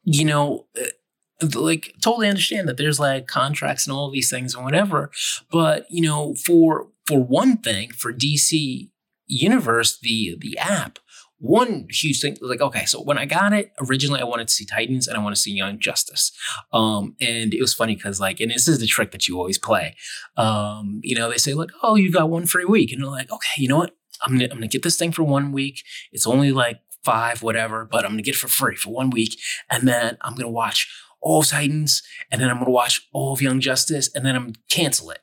you 0.05 0.25
know, 0.25 0.67
uh, 0.79 1.49
like 1.55 1.95
totally 2.03 2.29
understand 2.29 2.69
that 2.69 2.77
there's 2.77 3.01
like 3.01 3.27
contracts 3.27 3.87
and 3.87 3.95
all 3.95 4.11
these 4.11 4.31
things 4.31 4.55
and 4.55 4.65
whatever, 4.65 5.11
but 5.51 5.87
you 5.91 6.03
know, 6.03 6.35
for 6.35 6.89
for 7.07 7.23
one 7.23 7.57
thing, 7.57 7.91
for 7.91 8.13
DC 8.13 8.91
Universe, 9.27 9.99
the 10.01 10.37
the 10.39 10.59
app, 10.59 10.99
one 11.41 11.87
huge 11.91 12.21
thing 12.21 12.37
like 12.43 12.61
okay 12.61 12.85
so 12.85 13.03
when 13.03 13.17
i 13.17 13.25
got 13.25 13.55
it 13.55 13.73
originally 13.89 14.21
i 14.21 14.25
wanted 14.25 14.47
to 14.47 14.53
see 14.53 14.67
titans 14.67 15.09
and 15.09 15.17
i 15.17 15.23
want 15.23 15.35
to 15.35 15.41
see 15.41 15.51
young 15.51 15.79
justice. 15.79 16.33
Um 16.73 17.17
and 17.19 17.55
it 17.55 17.61
was 17.61 17.73
funny 17.73 17.97
because 17.97 18.21
like 18.21 18.41
and 18.41 18.51
this 18.51 18.69
is 18.69 18.79
the 18.79 18.87
trick 18.87 19.11
that 19.13 19.27
you 19.27 19.39
always 19.39 19.59
play. 19.59 19.97
Um 20.37 21.01
you 21.03 21.17
know 21.17 21.31
they 21.31 21.39
say 21.39 21.55
like 21.55 21.71
oh 21.83 21.95
you 21.95 22.13
got 22.13 22.29
one 22.29 22.47
free 22.47 22.67
week. 22.67 22.93
And 22.93 23.01
you're 23.01 23.11
like 23.11 23.33
okay 23.33 23.57
you 23.57 23.69
know 23.69 23.79
what 23.79 23.97
I'm 24.23 24.33
gonna, 24.33 24.45
I'm 24.45 24.59
gonna 24.59 24.69
get 24.69 24.83
this 24.83 24.97
thing 24.97 25.13
for 25.13 25.23
one 25.23 25.53
week. 25.53 25.83
It's 26.13 26.27
only 26.27 26.53
like 26.53 26.81
five, 27.05 27.43
whatever, 27.43 27.85
but 27.85 28.05
I'm 28.05 28.13
gonna 28.13 28.23
get 28.23 28.35
it 28.35 28.39
for 28.39 28.49
free 28.49 28.77
for 28.77 28.91
one 28.91 29.11
week. 29.11 29.39
And 29.71 29.87
then 29.89 30.17
I'm 30.23 30.35
gonna 30.35 30.51
watch 30.51 30.89
all 31.21 31.41
of 31.41 31.49
Titans, 31.49 32.03
and 32.31 32.41
then 32.41 32.51
I'm 32.51 32.59
gonna 32.59 32.71
watch 32.71 33.09
all 33.13 33.33
of 33.33 33.43
Young 33.43 33.61
Justice, 33.61 34.11
and 34.15 34.25
then 34.25 34.37
I'm 34.37 34.55
cancel 34.69 35.11
it. 35.11 35.21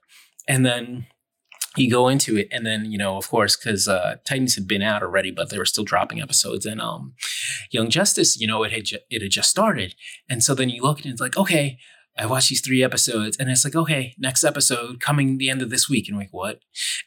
And 0.48 0.66
then 0.66 1.08
you 1.76 1.92
go 1.92 2.08
into 2.08 2.38
it, 2.38 2.48
and 2.52 2.66
then 2.66 2.86
you 2.92 2.98
know, 2.98 3.18
of 3.18 3.30
course, 3.30 3.56
because 3.56 3.88
uh, 3.88 4.16
Titans 4.26 4.56
had 4.56 4.68
been 4.68 4.82
out 4.82 5.04
already, 5.04 5.32
but 5.32 5.50
they 5.50 5.58
were 5.58 5.66
still 5.66 5.84
dropping 5.84 6.22
episodes, 6.22 6.66
and 6.66 6.82
um, 6.82 7.14
Young 7.72 7.90
Justice, 7.90 8.40
you 8.40 8.48
know, 8.48 8.64
it 8.64 8.72
had 8.72 8.86
ju- 8.86 9.00
it 9.10 9.22
had 9.22 9.32
just 9.32 9.50
started, 9.50 9.96
and 10.30 10.44
so 10.44 10.54
then 10.56 10.70
you 10.70 10.82
look 10.82 11.00
at 11.00 11.06
it 11.06 11.10
and 11.10 11.14
it's 11.14 11.22
like, 11.22 11.38
okay, 11.38 11.78
I 12.18 12.26
watched 12.26 12.50
these 12.50 12.62
three 12.62 12.84
episodes 12.84 13.38
and 13.38 13.50
it's 13.50 13.64
like, 13.64 13.76
okay, 13.76 14.16
next 14.18 14.44
episode 14.44 15.00
coming 15.00 15.38
the 15.38 15.50
end 15.50 15.62
of 15.62 15.70
this 15.70 15.88
week. 15.88 16.08
And 16.08 16.16
I'm 16.16 16.22
like, 16.22 16.34
what? 16.34 16.60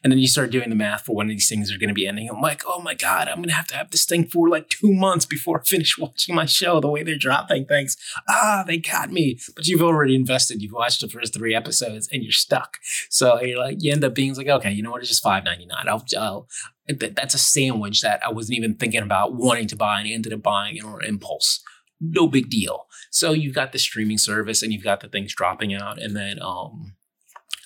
And 0.03 0.11
then 0.11 0.19
you 0.19 0.27
start 0.27 0.51
doing 0.51 0.69
the 0.69 0.75
math 0.75 1.05
for 1.05 1.15
when 1.15 1.27
these 1.27 1.49
things 1.49 1.71
are 1.71 1.77
going 1.77 1.89
to 1.89 1.93
be 1.93 2.07
ending. 2.07 2.29
I'm 2.29 2.41
like, 2.41 2.63
oh 2.65 2.81
my 2.81 2.93
God, 2.93 3.27
I'm 3.27 3.37
going 3.37 3.49
to 3.49 3.55
have 3.55 3.67
to 3.67 3.75
have 3.75 3.91
this 3.91 4.05
thing 4.05 4.25
for 4.25 4.47
like 4.47 4.69
two 4.69 4.93
months 4.93 5.25
before 5.25 5.59
I 5.59 5.63
finish 5.63 5.97
watching 5.99 6.33
my 6.33 6.45
show. 6.45 6.79
The 6.79 6.89
way 6.89 7.03
they're 7.03 7.17
dropping 7.17 7.65
things. 7.65 7.97
Ah, 8.29 8.63
they 8.65 8.77
got 8.77 9.11
me. 9.11 9.37
But 9.55 9.67
you've 9.67 9.81
already 9.81 10.15
invested. 10.15 10.61
You've 10.61 10.73
watched 10.73 11.01
the 11.01 11.09
first 11.09 11.33
three 11.33 11.53
episodes 11.53 12.07
and 12.11 12.23
you're 12.23 12.31
stuck. 12.31 12.77
So 13.09 13.41
you're 13.41 13.59
like, 13.59 13.77
you 13.79 13.91
end 13.91 14.03
up 14.03 14.15
being 14.15 14.33
like, 14.35 14.47
okay, 14.47 14.71
you 14.71 14.81
know 14.81 14.91
what? 14.91 15.01
It's 15.01 15.09
just 15.09 15.23
$5.99. 15.23 15.67
I'll, 15.87 16.05
I'll 16.17 16.47
that's 16.87 17.33
a 17.33 17.39
sandwich 17.39 18.01
that 18.01 18.25
I 18.25 18.31
wasn't 18.31 18.57
even 18.57 18.75
thinking 18.75 19.03
about 19.03 19.33
wanting 19.33 19.67
to 19.67 19.75
buy 19.75 19.99
and 19.99 20.09
ended 20.09 20.33
up 20.33 20.41
buying 20.41 20.83
on 20.83 21.03
impulse 21.05 21.63
no 22.01 22.27
big 22.27 22.49
deal. 22.49 22.87
So 23.11 23.31
you've 23.31 23.55
got 23.55 23.71
the 23.71 23.79
streaming 23.79 24.17
service 24.17 24.61
and 24.61 24.73
you've 24.73 24.83
got 24.83 25.01
the 25.01 25.07
things 25.07 25.35
dropping 25.35 25.73
out, 25.73 26.01
and 26.01 26.15
then 26.15 26.41
um, 26.41 26.95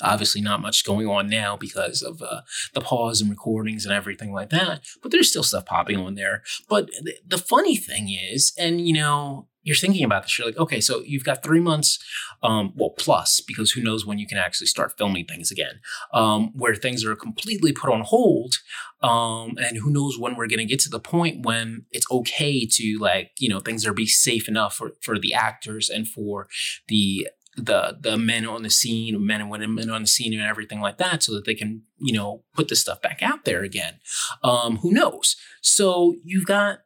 obviously 0.01 0.41
not 0.41 0.61
much 0.61 0.85
going 0.85 1.07
on 1.07 1.29
now 1.29 1.55
because 1.55 2.01
of 2.01 2.21
uh, 2.21 2.41
the 2.73 2.81
pause 2.81 3.21
and 3.21 3.29
recordings 3.29 3.85
and 3.85 3.93
everything 3.93 4.33
like 4.33 4.49
that. 4.49 4.81
But 5.01 5.11
there's 5.11 5.29
still 5.29 5.43
stuff 5.43 5.65
popping 5.65 5.97
on 5.97 6.15
there. 6.15 6.43
But 6.69 6.89
th- 7.03 7.21
the 7.25 7.37
funny 7.37 7.77
thing 7.77 8.09
is, 8.09 8.53
and 8.57 8.85
you 8.85 8.93
know, 8.93 9.47
you're 9.65 9.75
thinking 9.75 10.05
about 10.05 10.23
this, 10.23 10.37
you're 10.37 10.47
like, 10.47 10.57
okay, 10.57 10.79
so 10.79 11.01
you've 11.01 11.23
got 11.23 11.43
three 11.43 11.59
months, 11.59 11.97
um, 12.43 12.71
well, 12.75 12.91
plus, 12.91 13.41
because 13.41 13.71
who 13.71 13.81
knows 13.81 14.05
when 14.05 14.19
you 14.19 14.27
can 14.27 14.37
actually 14.37 14.67
start 14.67 14.93
filming 14.95 15.25
things 15.25 15.49
again, 15.49 15.79
um, 16.13 16.51
where 16.53 16.75
things 16.75 17.03
are 17.03 17.15
completely 17.15 17.73
put 17.73 17.91
on 17.91 18.01
hold. 18.01 18.57
Um, 19.01 19.57
and 19.57 19.77
who 19.77 19.89
knows 19.89 20.19
when 20.19 20.35
we're 20.35 20.47
going 20.47 20.59
to 20.59 20.65
get 20.65 20.79
to 20.81 20.89
the 20.89 20.99
point 20.99 21.45
when 21.45 21.85
it's 21.91 22.05
okay 22.11 22.65
to 22.65 22.97
like, 22.99 23.31
you 23.39 23.49
know, 23.49 23.59
things 23.59 23.85
are 23.85 23.93
be 23.93 24.05
safe 24.05 24.47
enough 24.47 24.75
for, 24.75 24.91
for 25.01 25.17
the 25.17 25.33
actors 25.33 25.89
and 25.89 26.07
for 26.07 26.47
the 26.87 27.27
the 27.57 27.97
the 28.01 28.17
men 28.17 28.45
on 28.45 28.63
the 28.63 28.69
scene, 28.69 29.25
men 29.25 29.39
and 29.39 29.49
women 29.49 29.89
on 29.89 30.01
the 30.01 30.07
scene, 30.07 30.33
and 30.33 30.41
everything 30.41 30.81
like 30.81 30.97
that, 30.97 31.23
so 31.23 31.33
that 31.33 31.45
they 31.45 31.55
can 31.55 31.83
you 31.99 32.13
know 32.13 32.43
put 32.53 32.67
this 32.67 32.81
stuff 32.81 33.01
back 33.01 33.23
out 33.23 33.45
there 33.45 33.63
again. 33.63 33.99
Um, 34.43 34.77
who 34.77 34.91
knows? 34.91 35.37
So 35.61 36.15
you've 36.25 36.45
got 36.45 36.79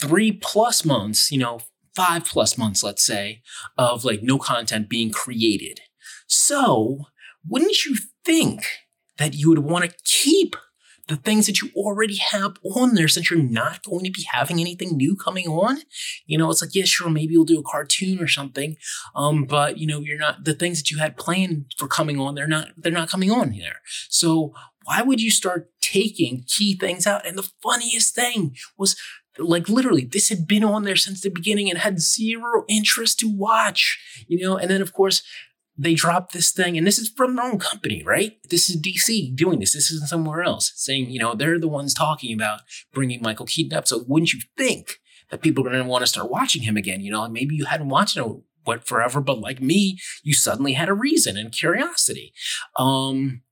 three 0.00 0.32
plus 0.32 0.84
months, 0.84 1.30
you 1.30 1.38
know, 1.38 1.60
five 1.98 2.24
plus 2.24 2.56
months, 2.56 2.84
let's 2.84 3.04
say, 3.04 3.42
of 3.76 4.04
like 4.04 4.22
no 4.22 4.38
content 4.38 4.88
being 4.88 5.10
created. 5.10 5.80
So, 6.28 7.06
wouldn't 7.44 7.84
you 7.84 7.96
think 8.24 8.64
that 9.18 9.34
you 9.34 9.48
would 9.48 9.58
want 9.58 9.84
to 9.84 9.96
keep 10.04 10.54
the 11.08 11.16
things 11.16 11.46
that 11.46 11.60
you 11.60 11.70
already 11.74 12.18
have 12.30 12.56
on 12.76 12.94
there 12.94 13.08
since 13.08 13.30
you're 13.30 13.42
not 13.42 13.82
going 13.82 14.04
to 14.04 14.10
be 14.10 14.26
having 14.30 14.60
anything 14.60 14.96
new 14.96 15.16
coming 15.16 15.46
on. 15.46 15.78
You 16.26 16.36
know, 16.36 16.50
it's 16.50 16.60
like, 16.60 16.74
yeah, 16.74 16.84
sure, 16.84 17.08
maybe 17.08 17.32
you'll 17.32 17.46
do 17.46 17.58
a 17.58 17.62
cartoon 17.62 18.20
or 18.20 18.28
something. 18.28 18.76
Um, 19.16 19.44
but 19.44 19.78
you 19.78 19.86
know, 19.86 20.00
you're 20.00 20.18
not 20.18 20.44
the 20.44 20.54
things 20.54 20.78
that 20.78 20.90
you 20.90 20.98
had 20.98 21.16
planned 21.16 21.74
for 21.78 21.88
coming 21.88 22.20
on, 22.20 22.34
they're 22.34 22.46
not 22.46 22.68
they're 22.76 22.92
not 22.92 23.10
coming 23.10 23.30
on 23.30 23.52
here. 23.52 23.80
So 24.08 24.52
why 24.84 25.02
would 25.02 25.20
you 25.20 25.30
start 25.30 25.70
taking 25.82 26.44
key 26.46 26.74
things 26.74 27.06
out? 27.06 27.26
And 27.26 27.36
the 27.36 27.50
funniest 27.62 28.14
thing 28.14 28.56
was 28.78 28.96
like 29.38 29.68
literally 29.68 30.04
this 30.04 30.28
had 30.28 30.46
been 30.46 30.64
on 30.64 30.84
there 30.84 30.96
since 30.96 31.20
the 31.20 31.30
beginning 31.30 31.70
and 31.70 31.78
had 31.78 32.00
zero 32.00 32.64
interest 32.68 33.18
to 33.20 33.32
watch 33.32 33.98
you 34.26 34.44
know 34.44 34.56
and 34.56 34.70
then 34.70 34.82
of 34.82 34.92
course 34.92 35.22
they 35.78 35.94
dropped 35.94 36.32
this 36.32 36.50
thing, 36.50 36.76
and 36.76 36.84
this 36.84 36.98
is 36.98 37.08
from 37.08 37.36
their 37.36 37.44
own 37.44 37.58
company, 37.60 38.02
right? 38.04 38.36
This 38.50 38.68
is 38.68 38.80
DC 38.82 39.34
doing 39.36 39.60
this. 39.60 39.74
This 39.74 39.92
isn't 39.92 40.08
somewhere 40.08 40.42
else 40.42 40.72
saying, 40.74 41.10
you 41.10 41.20
know, 41.20 41.34
they're 41.34 41.60
the 41.60 41.68
ones 41.68 41.94
talking 41.94 42.34
about 42.34 42.62
bringing 42.92 43.22
Michael 43.22 43.46
Keaton 43.46 43.78
up. 43.78 43.86
So 43.86 44.04
wouldn't 44.08 44.32
you 44.32 44.40
think 44.56 44.96
that 45.30 45.40
people 45.40 45.64
are 45.64 45.70
going 45.70 45.82
to 45.82 45.88
want 45.88 46.02
to 46.02 46.08
start 46.08 46.30
watching 46.30 46.62
him 46.62 46.76
again? 46.76 47.00
You 47.00 47.12
know, 47.12 47.28
maybe 47.28 47.54
you 47.54 47.66
hadn't 47.66 47.90
watched 47.90 48.16
him 48.16 48.42
what 48.64 48.88
forever, 48.88 49.20
but 49.20 49.38
like 49.38 49.62
me, 49.62 49.98
you 50.24 50.34
suddenly 50.34 50.72
had 50.72 50.88
a 50.88 50.94
reason 50.94 51.36
and 51.36 51.52
curiosity. 51.52 52.32
Um, 52.76 53.42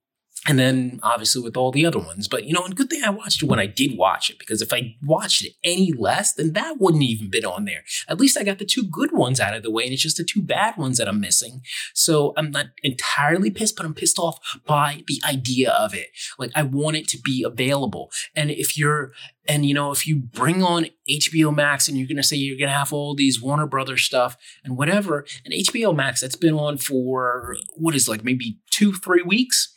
and 0.46 0.58
then 0.58 1.00
obviously 1.02 1.42
with 1.42 1.56
all 1.56 1.72
the 1.72 1.84
other 1.84 1.98
ones. 1.98 2.28
But 2.28 2.44
you 2.44 2.52
know, 2.52 2.64
and 2.64 2.76
good 2.76 2.88
thing 2.88 3.02
I 3.04 3.10
watched 3.10 3.42
it 3.42 3.48
when 3.48 3.58
I 3.58 3.66
did 3.66 3.96
watch 3.96 4.30
it, 4.30 4.38
because 4.38 4.62
if 4.62 4.72
I 4.72 4.94
watched 5.02 5.44
it 5.44 5.52
any 5.64 5.92
less, 5.92 6.32
then 6.34 6.52
that 6.52 6.76
wouldn't 6.78 7.02
even 7.02 7.30
been 7.30 7.44
on 7.44 7.64
there. 7.64 7.82
At 8.08 8.20
least 8.20 8.38
I 8.38 8.44
got 8.44 8.58
the 8.58 8.64
two 8.64 8.84
good 8.84 9.12
ones 9.12 9.40
out 9.40 9.54
of 9.54 9.62
the 9.62 9.70
way, 9.70 9.84
and 9.84 9.92
it's 9.92 10.02
just 10.02 10.16
the 10.16 10.24
two 10.24 10.42
bad 10.42 10.76
ones 10.76 10.98
that 10.98 11.08
I'm 11.08 11.20
missing. 11.20 11.62
So 11.94 12.32
I'm 12.36 12.50
not 12.50 12.66
entirely 12.82 13.50
pissed, 13.50 13.76
but 13.76 13.84
I'm 13.84 13.94
pissed 13.94 14.18
off 14.18 14.38
by 14.66 15.02
the 15.06 15.20
idea 15.28 15.72
of 15.72 15.94
it. 15.94 16.08
Like 16.38 16.52
I 16.54 16.62
want 16.62 16.96
it 16.96 17.08
to 17.08 17.18
be 17.18 17.42
available. 17.42 18.10
And 18.34 18.50
if 18.50 18.78
you're 18.78 19.12
and 19.48 19.64
you 19.64 19.74
know, 19.74 19.92
if 19.92 20.06
you 20.06 20.16
bring 20.16 20.62
on 20.62 20.86
HBO 21.08 21.54
Max 21.54 21.88
and 21.88 21.96
you're 21.96 22.08
gonna 22.08 22.22
say 22.22 22.36
you're 22.36 22.58
gonna 22.58 22.76
have 22.76 22.92
all 22.92 23.14
these 23.14 23.40
Warner 23.40 23.66
Brothers 23.66 24.02
stuff 24.02 24.36
and 24.64 24.76
whatever, 24.76 25.24
and 25.44 25.54
HBO 25.54 25.94
Max 25.94 26.20
that's 26.20 26.36
been 26.36 26.54
on 26.54 26.78
for 26.78 27.56
what 27.74 27.94
is 27.94 28.08
like 28.08 28.24
maybe 28.24 28.58
two, 28.70 28.92
three 28.92 29.22
weeks 29.22 29.72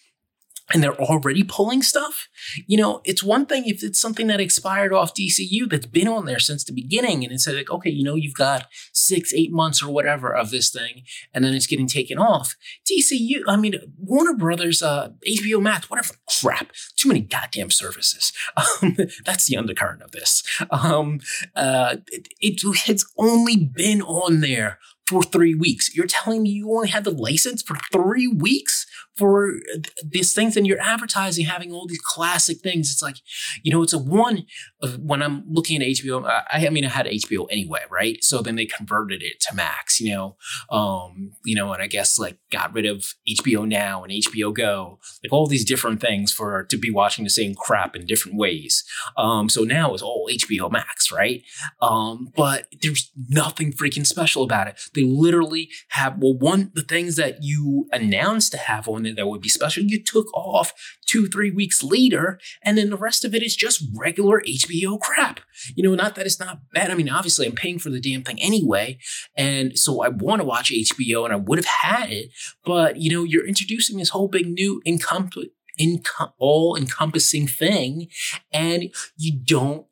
and 0.74 0.84
they're 0.84 1.00
already 1.02 1.44
pulling 1.44 1.82
stuff, 1.82 2.28
you 2.68 2.78
know, 2.78 3.02
it's 3.04 3.24
one 3.24 3.46
thing 3.46 3.64
if 3.66 3.84
it's 3.84 4.00
something 4.00 4.28
that 4.28 4.40
expired 4.40 4.94
off 4.94 5.14
DCU 5.14 5.70
that's 5.70 5.86
been 5.86 6.08
on 6.08 6.26
there 6.26 6.40
since 6.40 6.64
the 6.64 6.74
beginning, 6.74 7.24
and 7.24 7.34
it's 7.34 7.48
like, 7.48 7.72
okay, 7.72 7.90
you 7.90 8.04
know, 8.04 8.16
you've 8.16 8.36
got 8.36 8.68
six, 8.94 9.34
eight 9.34 9.52
months 9.52 9.82
or 9.82 9.92
whatever 9.92 10.34
of 10.34 10.52
this 10.52 10.70
thing, 10.70 11.04
and 11.34 11.44
then 11.44 11.54
it's 11.54 11.68
getting 11.68 11.88
taken 11.88 12.18
off. 12.18 12.56
DCU, 12.90 13.42
I 13.48 13.56
mean, 13.56 13.76
Warner 13.98 14.34
Brothers, 14.34 14.82
uh, 14.82 15.10
HBO 15.28 15.62
Max, 15.62 15.90
whatever, 15.90 16.14
crap, 16.42 16.72
too 16.96 17.08
many 17.08 17.22
goddamn 17.22 17.72
services. 17.72 18.32
Um, 18.82 18.96
that's 19.26 19.48
the 19.48 19.58
undercurrent 19.58 20.02
of 20.02 20.12
this. 20.12 20.44
Um, 20.70 21.22
uh, 21.56 21.98
it, 22.08 22.28
it, 22.40 22.62
it's 22.88 23.06
only 23.18 23.58
been 23.58 24.02
on 24.02 24.42
there 24.42 24.80
for 25.10 25.24
three 25.24 25.56
weeks. 25.56 25.94
You're 25.96 26.08
telling 26.08 26.44
me 26.44 26.52
you 26.52 26.72
only 26.72 26.90
had 26.90 27.04
the 27.04 27.12
license 27.12 27.62
for 27.62 27.76
three 27.92 28.28
weeks? 28.28 28.86
for 29.20 29.56
these 30.02 30.34
things 30.34 30.56
and 30.56 30.66
you're 30.66 30.82
advertising 30.82 31.46
having 31.46 31.74
all 31.74 31.86
these 31.86 32.00
classic 32.00 32.60
things. 32.62 32.90
It's 32.90 33.02
like 33.02 33.18
you 33.64 33.72
know 33.72 33.84
it's 33.84 33.92
a 33.94 34.00
one 34.00 34.46
when 34.98 35.22
i'm 35.22 35.44
looking 35.50 35.82
at 35.82 35.88
hbo 35.90 36.26
I, 36.26 36.66
I 36.66 36.70
mean 36.70 36.86
i 36.86 36.90
had 36.90 37.06
hbo 37.06 37.48
anyway 37.52 37.82
right? 37.92 38.24
So 38.24 38.42
then 38.42 38.56
they 38.56 38.66
converted 38.66 39.22
it 39.22 39.42
to 39.42 39.56
max 39.56 40.00
you 40.00 40.16
know? 40.16 40.38
Um 40.72 41.32
you 41.44 41.54
know 41.54 41.74
and 41.74 41.84
i 41.84 41.88
guess 41.88 42.18
like 42.18 42.38
got 42.50 42.74
rid 42.74 42.86
of 42.86 43.04
hbo 43.28 43.68
now 43.68 44.04
and 44.04 44.14
hbo 44.14 44.54
go 44.54 45.00
like 45.22 45.34
all 45.34 45.48
these 45.48 45.66
different 45.66 46.00
things 46.00 46.32
for 46.32 46.64
to 46.70 46.78
be 46.78 46.90
watching 46.90 47.26
the 47.26 47.30
same 47.30 47.54
crap 47.56 47.96
in 47.98 48.06
different 48.06 48.38
ways. 48.38 48.86
Um 49.18 49.50
so 49.50 49.64
now 49.64 49.94
it's 49.94 50.02
all 50.02 50.30
hbo 50.32 50.72
max 50.72 51.12
right? 51.12 51.44
Um 51.82 52.30
but 52.38 52.68
there's 52.82 53.12
nothing 53.28 53.74
freaking 53.74 54.08
special 54.08 54.44
about 54.44 54.68
it 54.68 54.80
they 55.00 55.06
literally 55.06 55.70
have 55.90 56.18
well 56.20 56.38
one 56.38 56.72
the 56.74 56.82
things 56.82 57.16
that 57.16 57.38
you 57.42 57.88
announced 57.92 58.52
to 58.52 58.58
have 58.58 58.88
on 58.88 59.04
that 59.04 59.28
would 59.28 59.42
be 59.42 59.50
special. 59.50 59.84
You 59.84 60.04
took 60.04 60.32
off 60.34 60.74
two, 61.08 61.28
three 61.28 61.52
weeks 61.52 61.82
later, 61.84 62.38
and 62.62 62.78
then 62.78 62.90
the 62.90 62.98
rest 62.98 63.24
of 63.24 63.34
it 63.34 63.42
is 63.42 63.56
just 63.56 63.84
regular 63.96 64.42
HBO 64.42 65.00
crap. 65.00 65.40
You 65.76 65.84
know, 65.84 65.96
not 65.96 66.16
that 66.16 66.26
it's 66.26 66.40
not 66.40 66.60
bad. 66.74 66.92
I 66.92 66.96
mean, 66.96 67.10
obviously, 67.10 67.48
I'm 67.48 67.56
paying 67.56 67.80
for 67.80 67.90
the 67.90 68.02
damn 68.02 68.24
thing 68.24 68.42
anyway. 68.42 69.00
And 69.36 69.78
so 69.78 70.04
I 70.04 70.10
want 70.10 70.42
to 70.42 70.46
watch 70.46 70.72
HBO 70.72 71.24
and 71.24 71.34
I 71.34 71.38
would 71.38 71.58
have 71.58 71.66
had 71.66 72.12
it. 72.12 72.32
But, 72.66 72.98
you 72.98 73.12
know, 73.12 73.24
you're 73.24 73.48
introducing 73.48 73.98
this 73.98 74.10
whole 74.10 74.28
big 74.28 74.48
new 74.48 74.82
income. 74.86 75.30
all 76.38 76.76
encompassing 76.76 77.48
thing, 77.48 78.10
and 78.52 78.94
you 79.16 79.40
don't 79.40 79.86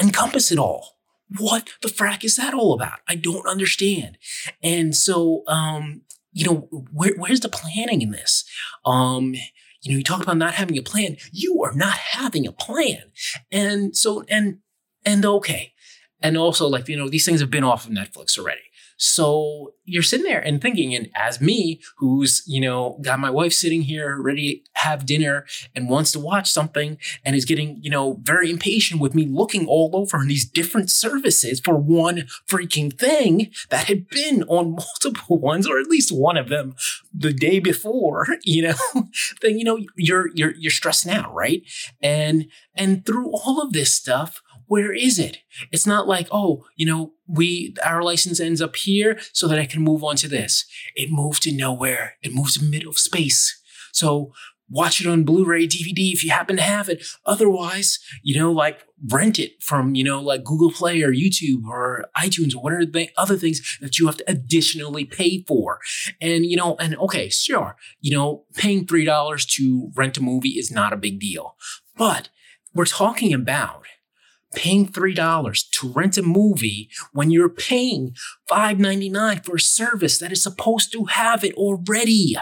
encompass 0.00 0.50
it 0.50 0.58
all 0.58 0.97
what 1.36 1.70
the 1.82 1.88
frack 1.88 2.24
is 2.24 2.36
that 2.36 2.54
all 2.54 2.72
about? 2.72 3.00
I 3.08 3.14
don't 3.14 3.46
understand. 3.46 4.18
And 4.62 4.96
so, 4.96 5.42
um, 5.46 6.02
you 6.32 6.46
know, 6.46 6.68
where, 6.92 7.14
where's 7.16 7.40
the 7.40 7.48
planning 7.48 8.02
in 8.02 8.10
this? 8.10 8.44
Um, 8.86 9.34
you 9.82 9.92
know, 9.92 9.98
you 9.98 10.04
talk 10.04 10.22
about 10.22 10.36
not 10.36 10.54
having 10.54 10.78
a 10.78 10.82
plan. 10.82 11.16
You 11.32 11.62
are 11.62 11.74
not 11.74 11.98
having 11.98 12.46
a 12.46 12.52
plan. 12.52 13.12
And 13.52 13.96
so, 13.96 14.24
and, 14.28 14.58
and 15.04 15.24
okay. 15.24 15.72
And 16.20 16.36
also, 16.36 16.66
like, 16.66 16.88
you 16.88 16.96
know, 16.96 17.08
these 17.08 17.24
things 17.24 17.40
have 17.40 17.50
been 17.50 17.64
off 17.64 17.86
of 17.86 17.92
Netflix 17.92 18.38
already. 18.38 18.60
So 18.98 19.74
you're 19.84 20.02
sitting 20.02 20.26
there 20.26 20.40
and 20.40 20.60
thinking, 20.60 20.94
and 20.94 21.08
as 21.14 21.40
me, 21.40 21.80
who's, 21.98 22.42
you 22.46 22.60
know, 22.60 22.98
got 23.00 23.20
my 23.20 23.30
wife 23.30 23.52
sitting 23.52 23.82
here 23.82 24.20
ready 24.20 24.56
to 24.56 24.70
have 24.82 25.06
dinner 25.06 25.46
and 25.74 25.88
wants 25.88 26.10
to 26.12 26.18
watch 26.18 26.50
something 26.50 26.98
and 27.24 27.36
is 27.36 27.44
getting, 27.44 27.78
you 27.80 27.90
know, 27.90 28.18
very 28.22 28.50
impatient 28.50 29.00
with 29.00 29.14
me 29.14 29.24
looking 29.24 29.66
all 29.66 29.92
over 29.94 30.20
in 30.20 30.28
these 30.28 30.44
different 30.44 30.90
services 30.90 31.60
for 31.60 31.76
one 31.76 32.26
freaking 32.48 32.92
thing 32.92 33.52
that 33.70 33.86
had 33.86 34.08
been 34.08 34.42
on 34.48 34.72
multiple 34.98 35.38
ones, 35.38 35.66
or 35.68 35.78
at 35.78 35.86
least 35.86 36.10
one 36.10 36.36
of 36.36 36.48
them 36.48 36.74
the 37.14 37.32
day 37.32 37.60
before, 37.60 38.26
you 38.42 38.62
know, 38.62 39.04
then, 39.42 39.58
you 39.58 39.64
know, 39.64 39.78
you're, 39.96 40.28
you're, 40.34 40.54
you're 40.56 40.72
stressing 40.72 41.12
out, 41.12 41.32
right? 41.32 41.62
And, 42.02 42.48
and 42.74 43.06
through 43.06 43.30
all 43.32 43.62
of 43.62 43.72
this 43.72 43.94
stuff, 43.94 44.42
where 44.68 44.92
is 44.92 45.18
it? 45.18 45.38
It's 45.72 45.86
not 45.86 46.06
like, 46.06 46.28
oh, 46.30 46.64
you 46.76 46.86
know, 46.86 47.12
we 47.26 47.74
our 47.84 48.02
license 48.02 48.38
ends 48.38 48.62
up 48.62 48.76
here 48.76 49.18
so 49.32 49.48
that 49.48 49.58
I 49.58 49.66
can 49.66 49.82
move 49.82 50.04
on 50.04 50.16
to 50.16 50.28
this. 50.28 50.64
It 50.94 51.10
moved 51.10 51.42
to 51.42 51.52
nowhere. 51.52 52.14
It 52.22 52.34
moves 52.34 52.54
to 52.54 52.64
the 52.64 52.70
middle 52.70 52.90
of 52.90 52.98
space. 52.98 53.60
So 53.92 54.32
watch 54.70 55.00
it 55.00 55.06
on 55.06 55.24
Blu-ray, 55.24 55.66
DVD 55.66 56.12
if 56.12 56.22
you 56.22 56.30
happen 56.30 56.56
to 56.56 56.62
have 56.62 56.88
it. 56.88 57.02
Otherwise, 57.24 57.98
you 58.22 58.38
know, 58.38 58.52
like 58.52 58.84
rent 59.08 59.38
it 59.38 59.62
from, 59.62 59.94
you 59.94 60.04
know, 60.04 60.20
like 60.20 60.44
Google 60.44 60.70
Play 60.70 61.02
or 61.02 61.12
YouTube 61.12 61.64
or 61.66 62.04
iTunes 62.16 62.54
or 62.54 62.62
whatever 62.62 62.84
the 62.84 63.08
other 63.16 63.36
things 63.36 63.78
that 63.80 63.98
you 63.98 64.06
have 64.06 64.18
to 64.18 64.30
additionally 64.30 65.06
pay 65.06 65.42
for. 65.48 65.80
And, 66.20 66.44
you 66.44 66.56
know, 66.56 66.76
and 66.76 66.96
okay, 66.96 67.30
sure, 67.30 67.76
you 68.00 68.14
know, 68.14 68.44
paying 68.54 68.86
$3 68.86 69.48
to 69.56 69.90
rent 69.96 70.18
a 70.18 70.22
movie 70.22 70.50
is 70.50 70.70
not 70.70 70.92
a 70.92 70.98
big 70.98 71.18
deal. 71.18 71.56
But 71.96 72.28
we're 72.74 72.84
talking 72.84 73.32
about 73.32 73.84
paying 74.54 74.88
$3 74.88 75.70
to 75.70 75.92
rent 75.92 76.16
a 76.16 76.22
movie 76.22 76.88
when 77.12 77.30
you're 77.30 77.48
paying 77.48 78.14
$5.99 78.50 79.44
for 79.44 79.56
a 79.56 79.60
service 79.60 80.18
that 80.18 80.32
is 80.32 80.42
supposed 80.42 80.90
to 80.92 81.04
have 81.04 81.44
it 81.44 81.54
already 81.54 82.36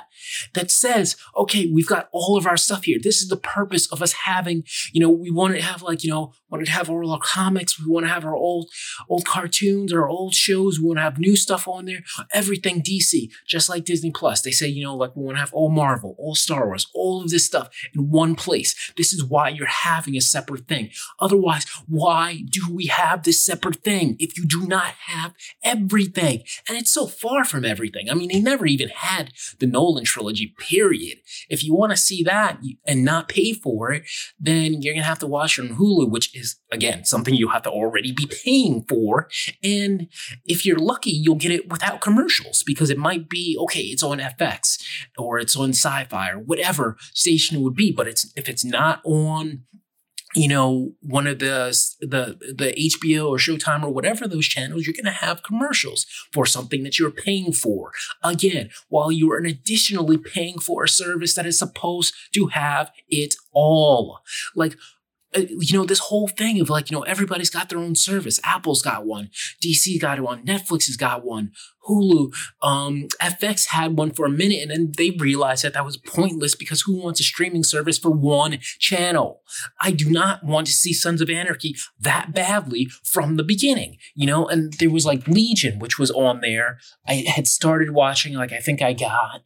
that 0.55 0.71
says, 0.71 1.17
okay, 1.37 1.67
we've 1.67 1.89
got 1.89 2.09
all 2.13 2.37
of 2.37 2.47
our 2.47 2.57
stuff 2.57 2.85
here. 2.85 2.99
This 3.03 3.21
is 3.21 3.29
the 3.29 3.37
purpose 3.37 3.91
of 3.93 4.03
us 4.03 4.13
having, 4.13 4.65
you 4.93 5.01
know, 5.01 5.11
we 5.11 5.31
want 5.31 5.55
to 5.55 5.63
have 5.63 5.83
like, 5.83 6.05
you 6.05 6.11
know, 6.11 6.33
want 6.51 6.65
to 6.65 6.71
have 6.71 6.89
all 6.89 7.11
our 7.11 7.19
comics. 7.21 7.81
We 7.81 7.91
want 7.91 8.07
to 8.07 8.13
have 8.13 8.25
our 8.25 8.37
old, 8.37 8.71
old 9.09 9.25
cartoons, 9.25 9.93
our 9.93 10.09
old 10.09 10.35
shows. 10.35 10.79
We 10.79 10.87
want 10.87 10.99
to 10.99 11.03
have 11.03 11.19
new 11.19 11.37
stuff 11.37 11.67
on 11.67 11.87
there. 11.87 12.03
Everything 12.33 12.83
DC, 12.83 13.31
just 13.47 13.69
like 13.69 13.85
Disney 13.85 14.11
Plus. 14.11 14.43
They 14.43 14.51
say, 14.51 14.69
you 14.69 14.85
know, 14.85 14.97
like 14.97 15.17
we 15.17 15.25
want 15.25 15.37
to 15.37 15.41
have 15.41 15.53
all 15.53 15.71
Marvel, 15.71 16.15
all 16.19 16.35
Star 16.35 16.67
Wars, 16.67 16.87
all 16.95 17.23
of 17.23 17.31
this 17.31 17.47
stuff 17.47 17.69
in 17.95 18.11
one 18.11 18.35
place. 18.35 18.93
This 18.97 19.13
is 19.13 19.25
why 19.25 19.49
you're 19.49 19.67
having 19.67 20.17
a 20.17 20.21
separate 20.21 20.69
thing. 20.69 20.91
Otherwise, 21.21 21.67
why 21.97 22.43
do 22.51 22.63
we 22.73 22.87
have 22.87 23.23
this 23.23 23.43
separate 23.43 23.83
thing 23.83 24.17
if 24.19 24.37
you 24.37 24.45
do 24.45 24.67
not 24.67 24.95
have 25.07 25.35
everything? 25.63 26.43
And 26.69 26.77
it's 26.77 26.93
so 26.93 27.07
far 27.07 27.45
from 27.45 27.65
everything. 27.65 28.11
I 28.11 28.15
mean, 28.15 28.29
they 28.29 28.41
never 28.41 28.67
even 28.67 28.89
had 28.91 29.33
the 29.59 29.67
Nolan 29.67 30.05
trilogy, 30.05 30.55
period. 30.59 31.19
If 31.49 31.65
you 31.65 31.75
want 31.75 31.93
to 31.93 31.97
see 31.97 32.23
that 32.25 32.61
and 32.87 33.05
not 33.05 33.29
pay 33.29 33.53
for 33.53 33.93
it, 33.93 34.05
then 34.39 34.83
you're 34.83 34.95
going 34.95 35.03
to 35.03 35.09
have 35.09 35.19
to 35.21 35.27
watch 35.27 35.59
it 35.59 35.71
on 35.71 35.77
Hulu, 35.77 36.11
which 36.11 36.37
is, 36.37 36.57
again, 36.71 37.05
something 37.05 37.35
you 37.35 37.49
have 37.49 37.63
to 37.63 37.71
already 37.71 38.13
be 38.13 38.27
paying 38.27 38.85
for. 38.89 39.29
And 39.63 40.09
if 40.45 40.67
you're 40.67 40.79
lucky, 40.79 41.11
you'll 41.11 41.37
get 41.37 41.51
it 41.51 41.71
without 41.71 42.01
commercials 42.01 42.63
because 42.63 42.91
it 42.91 42.99
might 42.99 43.29
be, 43.29 43.57
okay, 43.63 43.83
it's 43.83 44.03
on 44.03 44.19
FX 44.19 44.83
or 45.17 45.39
it's 45.39 45.57
on 45.57 45.71
sci 45.71 46.05
fi 46.05 46.31
or 46.31 46.39
whatever 46.39 46.97
station 47.15 47.57
it 47.57 47.63
would 47.63 47.75
be. 47.75 47.93
But 47.93 48.09
it's 48.09 48.31
if 48.37 48.49
it's 48.49 48.65
not 48.65 49.01
on 49.05 49.65
you 50.37 50.49
know, 50.49 50.93
one 51.01 51.27
of 51.27 51.39
the 51.39 51.75
the 52.01 52.55
the 52.55 52.75
HBO 52.75 53.31
or 53.31 53.39
Showtime 53.39 53.83
or 53.83 53.89
whatever 53.89 54.29
those 54.29 54.47
channels, 54.47 54.87
you're 54.87 54.93
going 54.93 55.07
to 55.07 55.25
have 55.27 55.43
commercials 55.43 56.05
for 56.31 56.45
something 56.45 56.83
that 56.83 56.99
you're 56.99 57.11
paying 57.11 57.55
for. 57.55 57.93
Again, 58.23 58.69
while 58.91 59.11
you 59.11 59.33
are 59.33 59.39
additionally 59.39 60.19
paying 60.19 60.59
for 60.59 60.85
a 60.85 60.89
service 60.89 61.35
that 61.35 61.47
is 61.47 61.59
supposed 61.59 62.15
to 62.35 62.49
have 62.49 62.93
it 63.09 63.35
all. 63.55 64.21
Like 64.55 64.77
you 65.37 65.79
know, 65.79 65.85
this 65.85 65.99
whole 65.99 66.29
thing 66.29 66.61
of 66.61 66.71
like, 66.71 66.91
you 66.91 66.97
know, 66.97 67.03
everybody's 67.03 67.51
got 67.51 67.69
their 67.69 67.79
own 67.79 67.95
service. 67.95 68.41
Apple's 68.45 68.83
got 68.83 69.07
one, 69.07 69.31
DC 69.63 70.01
got 70.01 70.21
one, 70.21 70.45
Netflix 70.45 70.87
has 70.87 70.97
got 70.97 71.25
one, 71.25 71.53
Hulu, 71.89 72.35
um, 72.63 73.09
FX 73.21 73.69
had 73.69 73.97
one 73.97 74.11
for 74.11 74.27
a 74.27 74.31
minute, 74.31 74.61
and 74.61 74.71
then 74.71 74.93
they 74.97 75.11
realized 75.11 75.65
that 75.65 75.75
that 75.75 75.85
was 75.85 75.97
pointless 75.97 76.55
because 76.55 76.83
who 76.83 76.97
wants 76.97 77.21
a 77.21 77.25
streaming 77.25 77.65
service 77.65 77.99
for 77.99 78.11
one 78.11 78.59
channel? 78.79 79.43
I 79.81 79.93
do 79.93 80.11
not 80.11 80.45
want 80.45 80.67
to 80.67 80.73
see 80.73 80.93
Sons 80.93 81.21
of 81.21 81.31
Anarchy 81.31 81.77
that 82.01 82.35
badly 82.35 82.89
from 83.05 83.37
the 83.37 83.45
beginning, 83.45 83.99
you 84.15 84.27
know. 84.27 84.47
And 84.47 84.73
there 84.75 84.91
was 84.91 85.07
like 85.07 85.29
Legion, 85.29 85.79
which 85.79 85.99
was 85.99 86.11
on 86.11 86.41
there. 86.41 86.79
I 87.07 87.25
had 87.27 87.47
started 87.47 87.91
watching, 87.91 88.35
like 88.35 88.53
I 88.53 88.59
think 88.59 88.83
I 88.83 88.93
got 88.93 89.43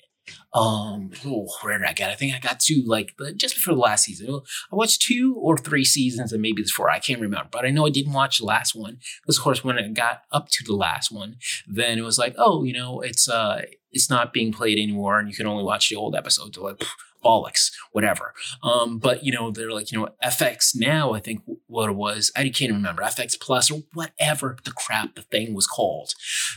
um, 0.52 1.12
oh, 1.24 1.46
where 1.62 1.78
did 1.78 1.86
I 1.86 1.92
get? 1.92 2.10
I 2.10 2.14
think 2.14 2.34
I 2.34 2.40
got 2.40 2.60
two, 2.60 2.82
like 2.84 3.14
just 3.36 3.54
before 3.54 3.74
the 3.74 3.80
last 3.80 4.04
season. 4.04 4.40
I 4.72 4.76
watched 4.76 5.02
two 5.02 5.36
or 5.38 5.56
three 5.56 5.84
seasons, 5.84 6.32
and 6.32 6.42
maybe 6.42 6.60
it's 6.60 6.72
four. 6.72 6.90
I 6.90 6.98
can't 6.98 7.20
remember, 7.20 7.48
but 7.50 7.64
I 7.64 7.70
know 7.70 7.86
I 7.86 7.90
didn't 7.90 8.12
watch 8.12 8.38
the 8.38 8.44
last 8.44 8.74
one. 8.74 8.98
Because 9.22 9.38
of 9.38 9.44
course, 9.44 9.62
when 9.62 9.78
it 9.78 9.94
got 9.94 10.22
up 10.32 10.48
to 10.50 10.64
the 10.64 10.74
last 10.74 11.12
one, 11.12 11.36
then 11.68 11.98
it 11.98 12.02
was 12.02 12.18
like, 12.18 12.34
oh, 12.36 12.64
you 12.64 12.72
know, 12.72 13.00
it's 13.00 13.28
uh, 13.28 13.62
it's 13.92 14.10
not 14.10 14.32
being 14.32 14.52
played 14.52 14.78
anymore, 14.78 15.20
and 15.20 15.28
you 15.28 15.34
can 15.34 15.46
only 15.46 15.64
watch 15.64 15.88
the 15.88 15.96
old 15.96 16.16
episodes. 16.16 16.58
Like, 16.58 16.82
bollocks, 17.24 17.70
whatever. 17.92 18.32
Um, 18.62 18.98
but 18.98 19.24
you 19.24 19.32
know, 19.32 19.50
they're 19.50 19.72
like, 19.72 19.92
you 19.92 19.98
know, 19.98 20.08
FX 20.24 20.74
now, 20.74 21.12
I 21.12 21.20
think 21.20 21.42
what 21.66 21.90
it 21.90 21.96
was, 21.96 22.32
I 22.36 22.48
can't 22.48 22.72
remember, 22.72 23.02
FX 23.02 23.38
Plus 23.38 23.70
or 23.70 23.82
whatever 23.94 24.56
the 24.64 24.72
crap 24.72 25.14
the 25.14 25.22
thing 25.22 25.54
was 25.54 25.66
called. 25.66 26.14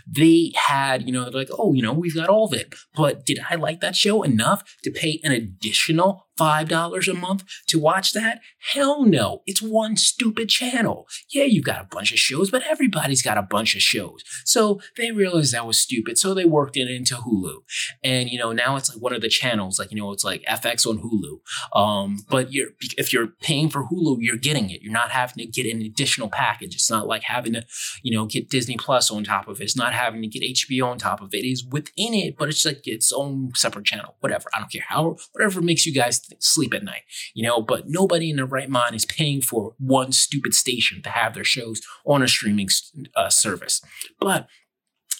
They 0.07 0.53
had, 0.55 1.05
you 1.05 1.11
know, 1.11 1.23
they're 1.23 1.31
like, 1.31 1.49
oh, 1.57 1.73
you 1.73 1.81
know, 1.81 1.93
we've 1.93 2.15
got 2.15 2.29
all 2.29 2.45
of 2.45 2.53
it. 2.53 2.75
But 2.95 3.25
did 3.25 3.39
I 3.49 3.55
like 3.55 3.81
that 3.83 3.95
show 3.95 4.23
enough 4.23 4.63
to 4.83 4.91
pay 4.91 5.19
an 5.23 5.31
additional 5.31 6.25
$5 6.39 7.07
a 7.07 7.13
month 7.13 7.43
to 7.67 7.79
watch 7.79 8.13
that? 8.13 8.39
Hell 8.73 9.05
no. 9.05 9.41
It's 9.45 9.61
one 9.61 9.97
stupid 9.97 10.49
channel. 10.49 11.07
Yeah, 11.29 11.43
you've 11.43 11.65
got 11.65 11.81
a 11.81 11.87
bunch 11.89 12.11
of 12.11 12.19
shows, 12.19 12.49
but 12.49 12.63
everybody's 12.63 13.21
got 13.21 13.37
a 13.37 13.43
bunch 13.43 13.75
of 13.75 13.81
shows. 13.81 14.23
So 14.45 14.81
they 14.97 15.11
realized 15.11 15.53
that 15.53 15.67
was 15.67 15.79
stupid. 15.79 16.17
So 16.17 16.33
they 16.33 16.45
worked 16.45 16.77
it 16.77 16.89
into 16.89 17.15
Hulu. 17.15 17.57
And, 18.03 18.29
you 18.29 18.39
know, 18.39 18.51
now 18.51 18.75
it's 18.75 18.89
like 18.89 19.01
one 19.01 19.13
of 19.13 19.21
the 19.21 19.29
channels, 19.29 19.77
like, 19.77 19.91
you 19.91 19.97
know, 19.97 20.11
it's 20.11 20.23
like 20.23 20.43
FX 20.49 20.87
on 20.87 20.99
Hulu. 20.99 21.77
Um, 21.77 22.25
but 22.29 22.51
you're, 22.51 22.69
if 22.97 23.13
you're 23.13 23.27
paying 23.27 23.69
for 23.69 23.83
Hulu, 23.83 24.17
you're 24.19 24.37
getting 24.37 24.69
it. 24.69 24.81
You're 24.81 24.93
not 24.93 25.11
having 25.11 25.45
to 25.45 25.45
get 25.45 25.71
an 25.71 25.81
additional 25.81 26.29
package. 26.29 26.73
It's 26.73 26.89
not 26.89 27.07
like 27.07 27.23
having 27.23 27.53
to, 27.53 27.63
you 28.01 28.15
know, 28.15 28.25
get 28.25 28.49
Disney 28.49 28.77
Plus 28.77 29.11
on 29.11 29.23
top 29.23 29.47
of 29.47 29.61
it. 29.61 29.63
It's 29.63 29.77
not 29.77 29.93
having 29.93 30.21
to 30.21 30.27
get 30.27 30.41
HBO 30.41 30.87
on 30.87 30.97
top 30.97 31.21
of 31.21 31.33
it. 31.33 31.43
It 31.43 31.51
is 31.51 31.65
within 31.65 32.13
it, 32.13 32.37
but 32.37 32.49
it's 32.49 32.65
like 32.65 32.87
its 32.87 33.11
own 33.11 33.51
separate 33.55 33.72
channel. 33.81 34.15
Whatever. 34.19 34.49
I 34.53 34.59
don't 34.59 34.71
care 34.71 34.83
how, 34.87 35.17
whatever 35.31 35.61
makes 35.61 35.85
you 35.85 35.93
guys 35.93 36.21
sleep 36.39 36.73
at 36.73 36.83
night, 36.83 37.03
you 37.33 37.43
know, 37.43 37.61
but 37.61 37.83
nobody 37.87 38.29
in 38.29 38.37
their 38.37 38.45
right 38.45 38.69
mind 38.69 38.95
is 38.95 39.05
paying 39.05 39.41
for 39.41 39.75
one 39.79 40.11
stupid 40.11 40.53
station 40.53 41.01
to 41.03 41.09
have 41.09 41.33
their 41.33 41.43
shows 41.43 41.81
on 42.05 42.21
a 42.21 42.27
streaming 42.27 42.69
uh, 43.15 43.29
service. 43.29 43.81
But 44.19 44.47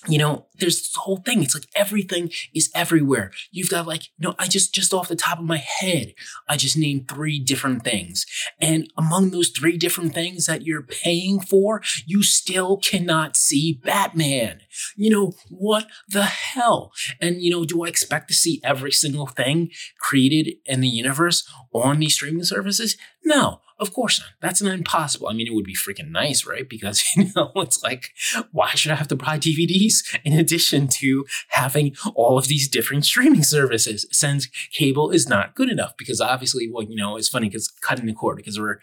you 0.07 0.17
know 0.17 0.45
there's 0.59 0.77
this 0.79 0.95
whole 0.95 1.17
thing 1.17 1.43
it's 1.43 1.53
like 1.53 1.67
everything 1.75 2.29
is 2.53 2.69
everywhere. 2.75 3.31
You've 3.51 3.69
got 3.69 3.87
like 3.87 4.03
you 4.17 4.27
know 4.27 4.35
i 4.37 4.47
just 4.47 4.73
just 4.73 4.93
off 4.93 5.07
the 5.07 5.15
top 5.15 5.39
of 5.39 5.45
my 5.45 5.57
head 5.57 6.13
i 6.49 6.57
just 6.57 6.77
named 6.77 7.07
three 7.07 7.39
different 7.39 7.83
things. 7.83 8.25
And 8.59 8.91
among 8.97 9.31
those 9.31 9.49
three 9.49 9.77
different 9.77 10.13
things 10.13 10.45
that 10.45 10.63
you're 10.63 10.83
paying 10.83 11.39
for 11.39 11.81
you 12.05 12.23
still 12.23 12.77
cannot 12.77 13.35
see 13.35 13.79
batman. 13.83 14.61
You 14.95 15.09
know 15.09 15.33
what 15.49 15.87
the 16.07 16.23
hell? 16.23 16.91
And 17.21 17.41
you 17.41 17.51
know 17.51 17.65
do 17.65 17.83
i 17.85 17.87
expect 17.87 18.27
to 18.29 18.33
see 18.33 18.61
every 18.63 18.91
single 18.91 19.27
thing 19.27 19.71
created 19.99 20.55
in 20.65 20.81
the 20.81 20.89
universe 20.89 21.47
on 21.73 21.99
these 21.99 22.15
streaming 22.15 22.43
services? 22.43 22.97
No 23.23 23.61
of 23.79 23.93
course 23.93 24.19
not. 24.19 24.29
That's 24.41 24.61
not 24.61 24.73
impossible. 24.73 25.29
I 25.29 25.33
mean, 25.33 25.47
it 25.47 25.53
would 25.53 25.65
be 25.65 25.75
freaking 25.75 26.11
nice, 26.11 26.45
right? 26.45 26.67
Because, 26.67 27.03
you 27.15 27.25
know, 27.35 27.51
it's 27.57 27.81
like, 27.83 28.11
why 28.51 28.71
should 28.71 28.91
I 28.91 28.95
have 28.95 29.07
to 29.09 29.15
buy 29.15 29.37
DVDs 29.37 30.17
in 30.23 30.33
addition 30.33 30.87
to 30.99 31.25
having 31.49 31.95
all 32.15 32.37
of 32.37 32.47
these 32.47 32.67
different 32.67 33.05
streaming 33.05 33.43
services? 33.43 34.07
Since 34.11 34.47
cable 34.71 35.11
is 35.11 35.27
not 35.27 35.55
good 35.55 35.69
enough, 35.69 35.93
because 35.97 36.21
obviously, 36.21 36.69
well, 36.71 36.83
you 36.83 36.95
know, 36.95 37.17
it's 37.17 37.29
funny 37.29 37.49
because 37.49 37.67
cutting 37.81 38.05
the 38.05 38.13
cord, 38.13 38.37
because 38.37 38.59
we're, 38.59 38.79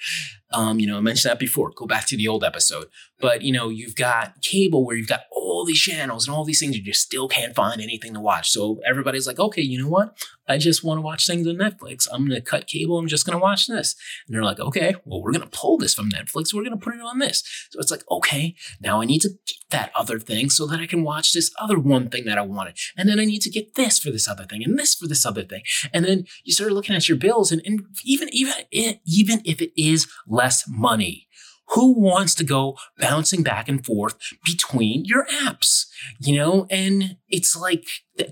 um, 0.52 0.80
you 0.80 0.86
know, 0.86 0.98
I 0.98 1.00
mentioned 1.00 1.30
that 1.30 1.38
before. 1.38 1.72
Go 1.74 1.86
back 1.86 2.06
to 2.06 2.16
the 2.16 2.28
old 2.28 2.44
episode. 2.44 2.86
But, 3.20 3.42
you 3.42 3.52
know, 3.52 3.68
you've 3.68 3.96
got 3.96 4.40
cable 4.42 4.84
where 4.84 4.96
you've 4.96 5.08
got 5.08 5.22
all 5.50 5.64
these 5.64 5.80
channels 5.80 6.26
and 6.26 6.34
all 6.34 6.44
these 6.44 6.60
things, 6.60 6.76
you 6.76 6.82
just 6.82 7.02
still 7.02 7.28
can't 7.28 7.54
find 7.54 7.80
anything 7.80 8.14
to 8.14 8.20
watch. 8.20 8.50
So 8.50 8.80
everybody's 8.86 9.26
like, 9.26 9.38
okay, 9.38 9.62
you 9.62 9.82
know 9.82 9.88
what? 9.88 10.16
I 10.48 10.58
just 10.58 10.82
want 10.82 10.98
to 10.98 11.02
watch 11.02 11.26
things 11.26 11.46
on 11.46 11.56
Netflix. 11.56 12.08
I'm 12.10 12.26
going 12.26 12.40
to 12.40 12.44
cut 12.44 12.66
cable. 12.66 12.98
I'm 12.98 13.06
just 13.06 13.24
going 13.24 13.38
to 13.38 13.42
watch 13.42 13.68
this. 13.68 13.94
And 14.26 14.34
they're 14.34 14.42
like, 14.42 14.58
okay, 14.58 14.96
well, 15.04 15.22
we're 15.22 15.32
going 15.32 15.48
to 15.48 15.58
pull 15.58 15.78
this 15.78 15.94
from 15.94 16.10
Netflix. 16.10 16.52
We're 16.52 16.64
going 16.64 16.78
to 16.78 16.84
put 16.84 16.94
it 16.94 17.00
on 17.00 17.20
this. 17.20 17.44
So 17.70 17.78
it's 17.78 17.90
like, 17.90 18.02
okay, 18.10 18.56
now 18.80 19.00
I 19.00 19.04
need 19.04 19.20
to 19.22 19.28
get 19.28 19.56
that 19.70 19.92
other 19.94 20.18
thing 20.18 20.50
so 20.50 20.66
that 20.66 20.80
I 20.80 20.86
can 20.86 21.04
watch 21.04 21.32
this 21.32 21.52
other 21.60 21.78
one 21.78 22.08
thing 22.08 22.24
that 22.24 22.38
I 22.38 22.42
wanted. 22.42 22.76
And 22.96 23.08
then 23.08 23.20
I 23.20 23.24
need 23.24 23.42
to 23.42 23.50
get 23.50 23.74
this 23.76 24.00
for 24.00 24.10
this 24.10 24.26
other 24.26 24.44
thing 24.44 24.64
and 24.64 24.76
this 24.76 24.94
for 24.96 25.06
this 25.06 25.24
other 25.24 25.44
thing. 25.44 25.62
And 25.92 26.04
then 26.04 26.24
you 26.42 26.52
start 26.52 26.72
looking 26.72 26.96
at 26.96 27.08
your 27.08 27.18
bills 27.18 27.52
and, 27.52 27.62
and 27.64 27.86
even, 28.04 28.28
even, 28.32 28.54
even 28.72 29.42
if 29.44 29.62
it 29.62 29.72
is 29.80 30.08
less 30.26 30.64
money, 30.66 31.28
who 31.70 31.92
wants 31.98 32.34
to 32.36 32.44
go 32.44 32.76
bouncing 32.98 33.42
back 33.42 33.68
and 33.68 33.84
forth 33.84 34.16
between 34.44 35.04
your 35.04 35.26
apps? 35.26 35.86
You 36.18 36.36
know, 36.36 36.66
and 36.70 37.16
it's 37.28 37.56
like 37.56 37.86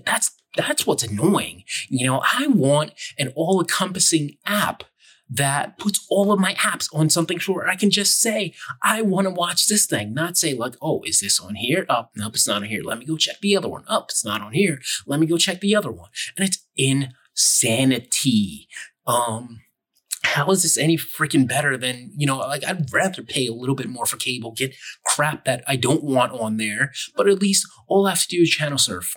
that's 0.05 0.31
that's 0.55 0.85
what's 0.85 1.03
annoying. 1.03 1.63
You 1.89 2.07
know, 2.07 2.21
I 2.37 2.47
want 2.47 2.93
an 3.17 3.31
all 3.35 3.61
encompassing 3.61 4.37
app 4.45 4.83
that 5.29 5.77
puts 5.77 6.05
all 6.09 6.31
of 6.31 6.39
my 6.39 6.55
apps 6.55 6.89
on 6.93 7.09
something 7.09 7.39
where 7.47 7.67
I 7.67 7.75
can 7.75 7.91
just 7.91 8.19
say, 8.19 8.53
I 8.81 9.03
want 9.03 9.27
to 9.27 9.31
watch 9.31 9.67
this 9.67 9.85
thing, 9.85 10.13
not 10.13 10.37
say, 10.37 10.55
like, 10.55 10.73
oh, 10.81 11.03
is 11.05 11.19
this 11.19 11.39
on 11.39 11.53
here? 11.55 11.85
Oh, 11.87 12.05
nope, 12.15 12.33
it's 12.33 12.47
not 12.47 12.63
on 12.63 12.63
here. 12.63 12.81
Let 12.83 12.97
me 12.97 13.05
go 13.05 13.15
check 13.15 13.39
the 13.39 13.55
other 13.55 13.69
one. 13.69 13.83
Oh, 13.87 14.05
it's 14.09 14.25
not 14.25 14.41
on 14.41 14.53
here. 14.53 14.81
Let 15.05 15.19
me 15.19 15.27
go 15.27 15.37
check 15.37 15.61
the 15.61 15.75
other 15.75 15.91
one. 15.91 16.09
And 16.35 16.47
it's 16.47 16.65
insanity. 16.75 18.67
Um, 19.05 19.61
how 20.23 20.49
is 20.51 20.63
this 20.63 20.77
any 20.77 20.97
freaking 20.97 21.47
better 21.47 21.77
than, 21.77 22.11
you 22.15 22.27
know, 22.27 22.37
like 22.37 22.65
I'd 22.65 22.91
rather 22.93 23.23
pay 23.23 23.47
a 23.47 23.53
little 23.53 23.75
bit 23.75 23.89
more 23.89 24.05
for 24.05 24.17
cable, 24.17 24.51
get 24.51 24.75
crap 25.05 25.45
that 25.45 25.63
I 25.67 25.75
don't 25.75 26.03
want 26.03 26.33
on 26.33 26.57
there, 26.57 26.91
but 27.15 27.27
at 27.27 27.41
least 27.41 27.67
all 27.87 28.05
I 28.05 28.11
have 28.11 28.21
to 28.23 28.27
do 28.27 28.41
is 28.41 28.49
channel 28.49 28.77
surf. 28.77 29.15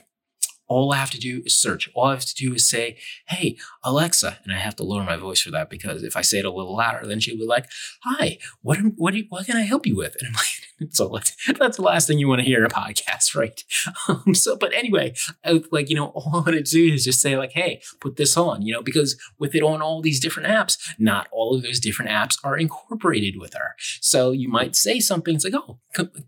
All 0.69 0.93
I 0.93 0.97
have 0.97 1.11
to 1.11 1.21
do 1.21 1.43
is 1.45 1.55
search. 1.61 1.91
All 1.95 2.07
I 2.07 2.15
have 2.15 2.25
to 2.25 2.35
do 2.35 2.55
is 2.55 2.67
say, 2.67 2.97
hey, 3.29 3.59
Alexa. 3.85 4.39
And 4.45 4.55
I 4.55 4.57
have 4.57 4.77
to 4.77 4.85
lower 4.85 5.05
my 5.05 5.17
voice 5.17 5.43
for 5.43 5.51
that 5.51 5.69
because 5.69 6.03
if 6.03 6.17
I 6.17 6.23
say 6.23 6.39
it 6.39 6.47
a 6.47 6.51
little 6.51 6.77
louder, 6.77 7.07
then 7.07 7.21
she'll 7.21 7.37
be 7.37 7.45
like, 7.45 7.67
hi, 8.03 8.39
what, 8.63 8.79
what, 8.97 9.15
what 9.29 9.45
can 9.45 9.57
I 9.57 9.63
help 9.63 9.87
you 9.87 9.97
with? 9.97 10.17
And 10.19 10.29
I'm 10.29 10.35
like, 10.35 10.47
so 10.91 11.09
that's 11.59 11.77
the 11.77 11.83
last 11.83 12.07
thing 12.07 12.19
you 12.19 12.29
want 12.29 12.41
to 12.41 12.47
hear 12.47 12.59
in 12.59 12.71
a 12.71 12.75
podcast, 12.75 13.35
right? 13.35 13.63
Um, 14.09 14.35
so, 14.35 14.57
but 14.57 14.75
anyway, 14.75 15.15
I, 15.45 15.63
like, 15.71 15.89
you 15.89 15.95
know, 15.95 16.07
all 16.15 16.31
I 16.35 16.41
want 16.41 16.47
to 16.47 16.63
do 16.63 16.93
is 16.93 17.05
just 17.05 17.21
say, 17.21 17.37
like, 17.37 17.53
hey, 17.53 17.81
put 18.01 18.17
this 18.17 18.37
on, 18.37 18.63
you 18.63 18.73
know, 18.73 18.83
because 18.83 19.17
with 19.39 19.55
it 19.55 19.63
on 19.63 19.81
all 19.81 20.03
these 20.03 20.19
different 20.19 20.49
apps, 20.49 20.77
not 20.99 21.29
all 21.31 21.55
of 21.55 21.63
those 21.63 21.79
different 21.79 22.11
apps 22.11 22.37
are 22.43 22.57
incorporated 22.57 23.39
with 23.39 23.55
her. 23.55 23.75
So 24.01 24.33
you 24.33 24.49
might 24.49 24.75
say 24.75 24.99
something, 24.99 25.35
it's 25.35 25.45
like, 25.45 25.55
oh, 25.55 25.79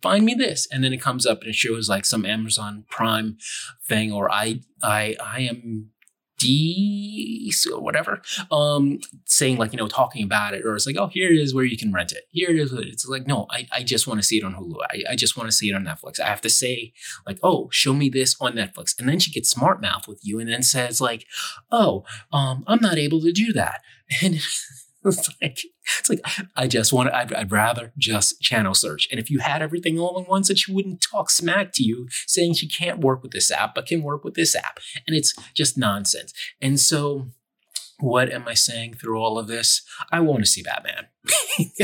find 0.03 0.25
me 0.25 0.35
this. 0.35 0.69
And 0.71 0.85
then 0.85 0.93
it 0.93 1.01
comes 1.01 1.27
up 1.27 1.41
and 1.41 1.51
it 1.51 1.57
shows 1.57 1.89
like 1.89 2.05
some 2.05 2.25
Amazon 2.25 2.85
Prime 2.89 3.39
thing 3.87 4.13
or 4.13 4.31
I 4.31 4.61
I 4.83 5.17
I 5.23 5.41
am 5.41 5.91
Or 7.73 7.81
whatever, 7.81 8.21
um, 8.51 9.01
saying 9.27 9.59
like, 9.59 9.73
you 9.73 9.79
know, 9.79 9.89
talking 9.89 10.25
about 10.25 10.55
it, 10.55 10.65
or 10.65 10.75
it's 10.75 10.87
like, 10.87 10.97
oh, 10.97 11.09
here 11.09 11.31
it 11.31 11.39
is 11.39 11.55
where 11.55 11.65
you 11.65 11.77
can 11.77 11.93
rent 11.93 12.13
it. 12.13 12.25
Here 12.31 12.51
it 12.51 12.59
is. 12.59 12.73
It's 12.73 13.07
like, 13.07 13.27
no, 13.27 13.47
I, 13.51 13.67
I 13.73 13.83
just 13.83 14.07
want 14.07 14.21
to 14.21 14.27
see 14.27 14.39
it 14.39 14.45
on 14.45 14.55
Hulu. 14.55 14.77
I, 14.91 15.13
I 15.13 15.17
just 15.17 15.37
want 15.37 15.49
to 15.49 15.57
see 15.57 15.69
it 15.71 15.75
on 15.75 15.85
Netflix. 15.85 16.21
I 16.21 16.27
have 16.27 16.41
to 16.43 16.51
say, 16.51 16.93
like, 17.27 17.39
oh, 17.43 17.69
show 17.71 17.93
me 17.93 18.09
this 18.09 18.37
on 18.41 18.55
Netflix. 18.55 18.99
And 18.99 19.09
then 19.09 19.19
she 19.19 19.31
gets 19.31 19.51
smart 19.51 19.81
mouth 19.81 20.09
with 20.09 20.21
you 20.23 20.39
and 20.39 20.49
then 20.49 20.63
says, 20.63 21.01
like, 21.01 21.27
oh, 21.71 22.05
um, 22.33 22.65
I'm 22.67 22.81
not 22.81 22.99
able 22.99 23.21
to 23.21 23.33
do 23.33 23.53
that. 23.53 23.81
And 24.23 24.39
it's 25.05 25.31
like 25.43 25.61
it's 25.99 26.09
like 26.09 26.21
I 26.57 26.67
just 26.67 26.93
want 26.93 27.09
to. 27.09 27.17
I'd, 27.17 27.33
I'd, 27.33 27.53
rather 27.53 27.93
just 27.99 28.41
channel 28.41 28.75
search. 28.75 29.09
And 29.11 29.21
if 29.21 29.31
you 29.31 29.39
had 29.41 29.63
everything 29.63 29.99
all 29.99 30.19
in 30.19 30.25
one, 30.25 30.45
so 30.45 30.55
she 30.55 30.73
wouldn't 30.73 31.03
talk 31.03 31.31
smack 31.31 31.73
to 31.75 31.83
you, 31.83 32.09
saying 32.27 32.55
she 32.55 32.69
can't 32.69 33.01
work 33.01 33.23
with 33.23 33.33
this 33.33 33.51
app, 33.51 33.75
but 33.75 33.87
can 33.87 34.03
work 34.03 34.25
with 34.25 34.35
this 34.35 34.57
app, 34.57 34.79
and 35.07 35.17
it's 35.17 35.35
just 35.55 35.79
nonsense. 35.79 36.33
And 36.61 36.81
so, 36.81 37.29
what 37.99 38.31
am 38.31 38.49
I 38.49 38.55
saying 38.55 38.95
through 38.95 39.21
all 39.21 39.39
of 39.39 39.47
this? 39.47 39.83
I 40.11 40.21
want 40.21 40.41
to 40.41 40.51
see 40.51 40.63
Batman. 40.63 41.07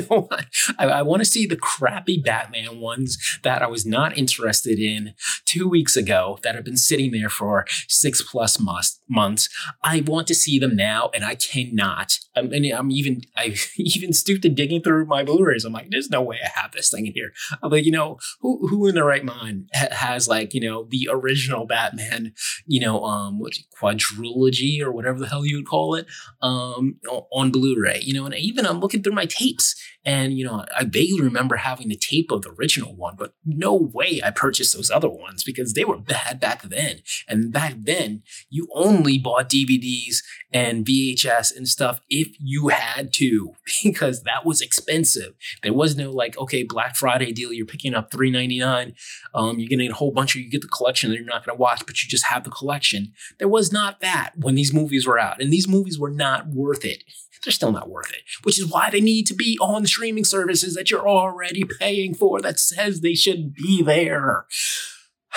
I, 0.79 0.87
I 0.87 1.03
want 1.03 1.21
to 1.21 1.25
see 1.25 1.47
the 1.47 1.57
crappy 1.57 2.19
Batman 2.19 2.79
ones 2.79 3.19
that 3.43 3.63
I 3.63 3.67
was 3.67 3.87
not 3.87 4.17
interested 4.17 4.79
in 4.79 5.15
two 5.45 5.69
weeks 5.69 5.97
ago 5.97 6.39
that 6.43 6.55
have 6.55 6.65
been 6.65 6.77
sitting 6.77 7.13
there 7.13 7.31
for 7.31 7.67
six 7.89 8.23
plus 8.23 8.61
months. 9.09 9.49
I 9.83 10.03
want 10.07 10.27
to 10.29 10.35
see 10.35 10.59
them 10.59 10.77
now, 10.77 11.11
and 11.15 11.25
I 11.25 11.35
cannot. 11.35 12.19
I 12.37 12.43
mean, 12.43 12.73
I'm 12.73 12.91
even 12.91 13.23
I 13.37 13.57
even 13.77 14.13
stooped 14.13 14.43
to 14.43 14.49
digging 14.49 14.83
through 14.83 15.07
my 15.07 15.25
Blu-rays. 15.25 15.65
I'm 15.65 15.73
like, 15.73 15.89
there's 15.91 16.11
no 16.11 16.23
way 16.23 16.39
I 16.45 16.61
have 16.61 16.73
this 16.73 16.91
thing 16.91 17.07
in 17.07 17.13
here. 17.13 17.33
I'm 17.63 17.71
like, 17.71 17.85
you 17.85 17.93
know, 17.93 18.19
who 18.41 18.67
who 18.69 18.87
in 18.87 18.95
the 18.95 19.05
right 19.05 19.25
mind 19.25 19.69
has 19.73 20.29
like 20.29 20.55
you 20.55 20.61
know 20.61 20.87
the 20.89 21.09
original 21.11 21.67
Batman, 21.67 22.35
you 22.67 22.81
know, 22.81 23.05
um, 23.05 23.39
what 23.39 23.55
quadrilogy 23.81 24.81
or 24.81 24.93
whatever 24.93 25.19
the 25.19 25.29
hell 25.29 25.47
you 25.47 25.57
would 25.57 25.69
call 25.69 25.95
it, 25.95 26.07
um, 26.43 26.97
on 27.33 27.51
Blu-ray. 27.51 28.01
You 28.03 28.15
know, 28.15 28.27
and 28.27 28.35
even 28.35 28.67
I'm 28.67 28.81
looking 28.81 29.03
through 29.03 29.15
my 29.15 29.27
tapes 29.31 29.75
and, 30.05 30.39
you 30.39 30.47
know, 30.47 30.65
I 30.75 30.85
vaguely 30.85 31.21
remember 31.21 31.57
having 31.57 31.89
the 31.89 31.97
tape 31.97 32.31
of 32.31 32.41
the 32.43 32.55
original 32.59 32.97
one, 32.97 33.17
but 33.19 33.35
no 33.45 33.75
way 33.75 34.21
I 34.25 34.31
purchased 34.31 34.75
those 34.75 34.91
other 34.91 35.11
ones 35.11 35.45
because 35.45 35.75
they 35.75 35.85
were 35.85 35.99
bad 35.99 36.41
back 36.41 36.63
then. 36.63 37.03
And 37.29 37.53
back 37.53 37.75
then, 37.77 38.23
you 38.49 38.67
only 38.75 39.19
bought 39.19 39.51
DVDs 39.51 40.23
and 40.53 40.87
VHS 40.87 41.55
and 41.55 41.69
stuff 41.69 42.01
if 42.09 42.29
you 42.39 42.69
had 42.69 43.13
to, 43.15 43.55
because 43.85 44.23
that 44.23 44.47
was 44.47 44.63
expensive. 44.63 45.35
There 45.63 45.75
was 45.75 45.97
no 45.97 46.11
like, 46.11 46.39
okay, 46.39 46.63
Black 46.63 46.97
Friday 46.97 47.33
deal, 47.33 47.53
you're 47.53 47.67
picking 47.67 47.95
up 47.95 48.11
$3.99. 48.11 48.95
Um, 49.35 49.59
you're 49.59 49.69
getting 49.69 49.91
a 49.91 49.95
whole 49.95 50.13
bunch 50.13 50.35
of, 50.35 50.41
you 50.41 50.51
get 50.51 50.63
the 50.63 50.69
collection 50.69 51.11
that 51.11 51.17
you're 51.17 51.27
not 51.27 51.45
going 51.45 51.57
to 51.57 51.61
watch, 51.61 51.85
but 51.85 52.03
you 52.03 52.09
just 52.09 52.27
have 52.27 52.45
the 52.45 52.51
collection. 52.51 53.13
There 53.39 53.49
was 53.49 53.71
not 53.71 54.01
that 54.01 54.33
when 54.37 54.55
these 54.55 54.73
movies 54.73 55.07
were 55.07 55.19
out. 55.19 55.43
And 55.43 55.53
these 55.53 55.69
movies 55.69 55.99
were 55.99 56.11
not 56.11 56.49
worth 56.49 56.87
it 56.87 57.05
they're 57.45 57.53
still 57.53 57.73
not 57.73 57.91
worth 57.91 58.11
it, 58.11 58.23
which 58.43 58.59
is 58.59 58.71
why 58.71 58.91
they 58.91 59.01
need 59.01 59.27
to 59.27 59.35
be 59.35 59.59
on 59.61 59.87
streaming 59.87 60.25
services 60.25 60.75
that 60.75 60.91
you're 60.91 61.09
already 61.09 61.65
paying 61.79 62.15
for 62.15 62.41
that 62.41 62.61
says 62.61 63.01
they 63.01 63.15
should 63.15 63.55
be 63.55 63.83
there. 63.83 64.47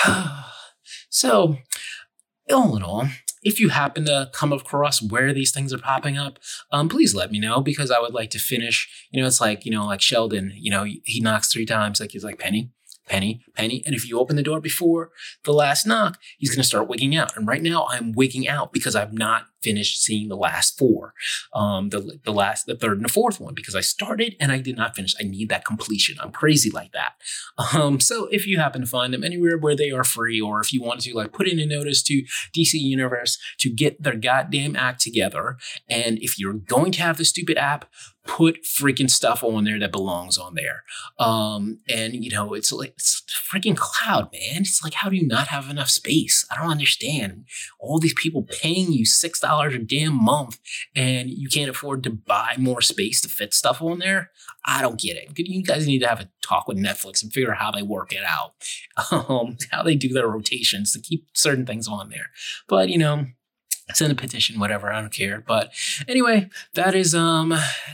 so, 1.10 1.58
all 2.52 2.76
in 2.76 2.84
all, 2.84 3.08
if 3.44 3.60
you 3.60 3.70
happen 3.70 4.06
to 4.06 4.30
come 4.34 4.52
across 4.52 5.02
where 5.02 5.34
these 5.34 5.52
things 5.52 5.74
are 5.74 5.78
popping 5.78 6.18
up, 6.18 6.40
um, 6.72 6.90
please 6.90 7.14
let 7.14 7.32
me 7.32 7.40
know 7.40 7.62
because 7.62 7.92
I 7.92 8.00
would 8.00 8.14
like 8.14 8.30
to 8.32 8.40
finish. 8.40 9.08
You 9.12 9.22
know, 9.22 9.28
it's 9.28 9.42
like, 9.42 9.66
you 9.66 9.72
know, 9.72 9.86
like 9.86 10.02
Sheldon, 10.02 10.54
you 10.56 10.72
know, 10.72 10.84
he 10.84 11.20
knocks 11.20 11.52
three 11.52 11.66
times, 11.66 12.00
like 12.00 12.12
he's 12.12 12.24
like, 12.24 12.40
Penny, 12.40 12.72
penny, 13.08 13.42
penny. 13.56 13.84
And 13.86 13.96
if 13.96 14.08
you 14.08 14.20
open 14.20 14.36
the 14.36 14.44
door 14.44 14.60
before 14.60 15.12
the 15.44 15.54
last 15.54 15.86
knock, 15.86 16.20
he's 16.38 16.50
going 16.50 16.62
to 16.62 16.68
start 16.68 16.88
wigging 16.88 17.16
out. 17.16 17.36
And 17.36 17.48
right 17.48 17.62
now 17.62 17.88
I'm 17.90 18.14
wigging 18.14 18.48
out 18.48 18.72
because 18.72 18.96
I've 18.96 19.14
not 19.14 19.48
finished 19.64 20.02
seeing 20.02 20.28
the 20.28 20.36
last 20.36 20.78
four, 20.78 21.14
um, 21.54 21.90
the, 21.90 22.20
the 22.24 22.32
last, 22.32 22.66
the 22.66 22.76
third 22.76 22.98
and 22.98 23.06
the 23.06 23.14
fourth 23.14 23.40
one, 23.40 23.54
because 23.54 23.76
I 23.76 23.82
started 23.82 24.36
and 24.40 24.52
I 24.52 24.60
did 24.60 24.78
not 24.78 24.96
finish. 24.96 25.16
I 25.20 25.24
need 25.24 25.50
that 25.50 25.66
completion. 25.66 26.18
I'm 26.20 26.32
crazy 26.32 26.70
like 26.70 26.92
that. 26.92 27.14
Um, 27.74 28.00
so 28.00 28.28
if 28.32 28.46
you 28.46 28.60
happen 28.60 28.82
to 28.82 28.88
find 28.88 29.14
them 29.14 29.24
anywhere 29.24 29.58
where 29.58 29.76
they 29.76 29.92
are 29.92 30.04
free, 30.04 30.40
or 30.40 30.60
if 30.60 30.74
you 30.74 30.82
want 30.82 31.02
to 31.02 31.16
like 31.16 31.32
put 31.32 31.48
in 31.48 31.60
a 31.60 31.66
notice 31.66 32.04
to 32.04 32.24
DC 32.56 32.74
Universe 32.74 33.38
to 33.60 33.70
get 33.70 34.02
their 34.02 34.16
goddamn 34.16 34.76
act 34.76 35.02
together, 35.02 35.58
and 35.90 36.18
if 36.20 36.38
you're 36.38 36.54
going 36.54 36.92
to 36.94 37.02
have 37.02 37.18
the 37.18 37.26
stupid 37.26 37.58
app, 37.58 37.86
put 38.26 38.64
freaking 38.64 39.10
stuff 39.10 39.44
on 39.44 39.66
there 39.66 39.80
that 39.80 39.92
belongs 39.92 40.38
on 40.38 40.56
there. 40.56 40.84
Um, 41.20 41.80
and 41.90 42.24
you 42.24 42.32
know, 42.32 42.54
it's 42.54 42.72
like 42.72 42.92
it's 42.92 43.22
freaking 43.54 43.76
cloud, 43.76 44.30
man. 44.32 44.62
It's 44.62 44.84
like, 44.84 44.94
how 44.94 45.10
do 45.10 45.16
you 45.16 45.28
not 45.28 45.48
have 45.48 45.70
enough 45.70 45.90
space? 45.90 46.46
I 46.50 46.56
don't 46.56 46.72
understand. 46.72 47.46
All 47.80 48.00
these 48.00 48.16
people 48.16 48.44
paying 48.44 48.92
you 48.92 49.06
six 49.06 49.40
dollars 49.40 49.53
a 49.62 49.80
damn 49.80 50.14
month, 50.14 50.60
and 50.96 51.30
you 51.30 51.50
can't 51.50 51.70
afford 51.70 52.04
to 52.04 52.10
buy 52.10 52.56
more 52.58 52.82
space 52.82 53.22
to 53.22 53.30
fit 53.30 53.54
stuff 53.54 53.82
on 53.82 54.00
there. 54.00 54.32
I 54.66 54.82
don't 54.82 55.00
get 55.00 55.18
it. 55.18 55.38
You 55.38 55.64
guys 55.64 55.88
need 55.88 56.00
to 56.00 56.08
have 56.08 56.22
a 56.22 56.30
talk 56.42 56.68
with 56.68 56.78
Netflix 56.78 57.22
and 57.22 57.32
figure 57.32 57.52
out 57.52 57.60
how 57.60 57.72
they 57.72 57.82
work 57.82 58.14
it 58.14 58.24
out, 58.26 58.54
um, 59.30 59.58
how 59.72 59.84
they 59.84 59.96
do 59.96 60.10
their 60.10 60.28
rotations 60.28 60.94
to 60.94 61.02
keep 61.02 61.28
certain 61.34 61.66
things 61.66 61.88
on 61.88 62.10
there. 62.10 62.32
But 62.68 62.90
you 62.90 62.98
know, 62.98 63.26
send 63.94 64.12
a 64.12 64.16
petition, 64.16 64.60
whatever. 64.60 64.92
I 64.92 65.02
don't 65.02 65.14
care. 65.14 65.44
But 65.46 65.72
anyway, 66.08 66.50
that 66.74 66.96
is 66.96 67.14
um 67.14 67.50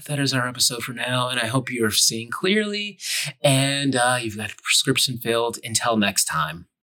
that 0.07 0.19
is 0.19 0.33
our 0.33 0.47
episode 0.47 0.83
for 0.83 0.93
now, 0.93 1.29
and 1.29 1.39
I 1.39 1.47
hope 1.47 1.71
you're 1.71 1.91
seeing 1.91 2.29
clearly 2.29 2.99
and 3.41 3.95
uh, 3.95 4.19
you've 4.21 4.37
got 4.37 4.51
a 4.51 4.55
prescription 4.55 5.17
filled. 5.17 5.57
Until 5.63 5.97
next 5.97 6.25
time. 6.25 6.69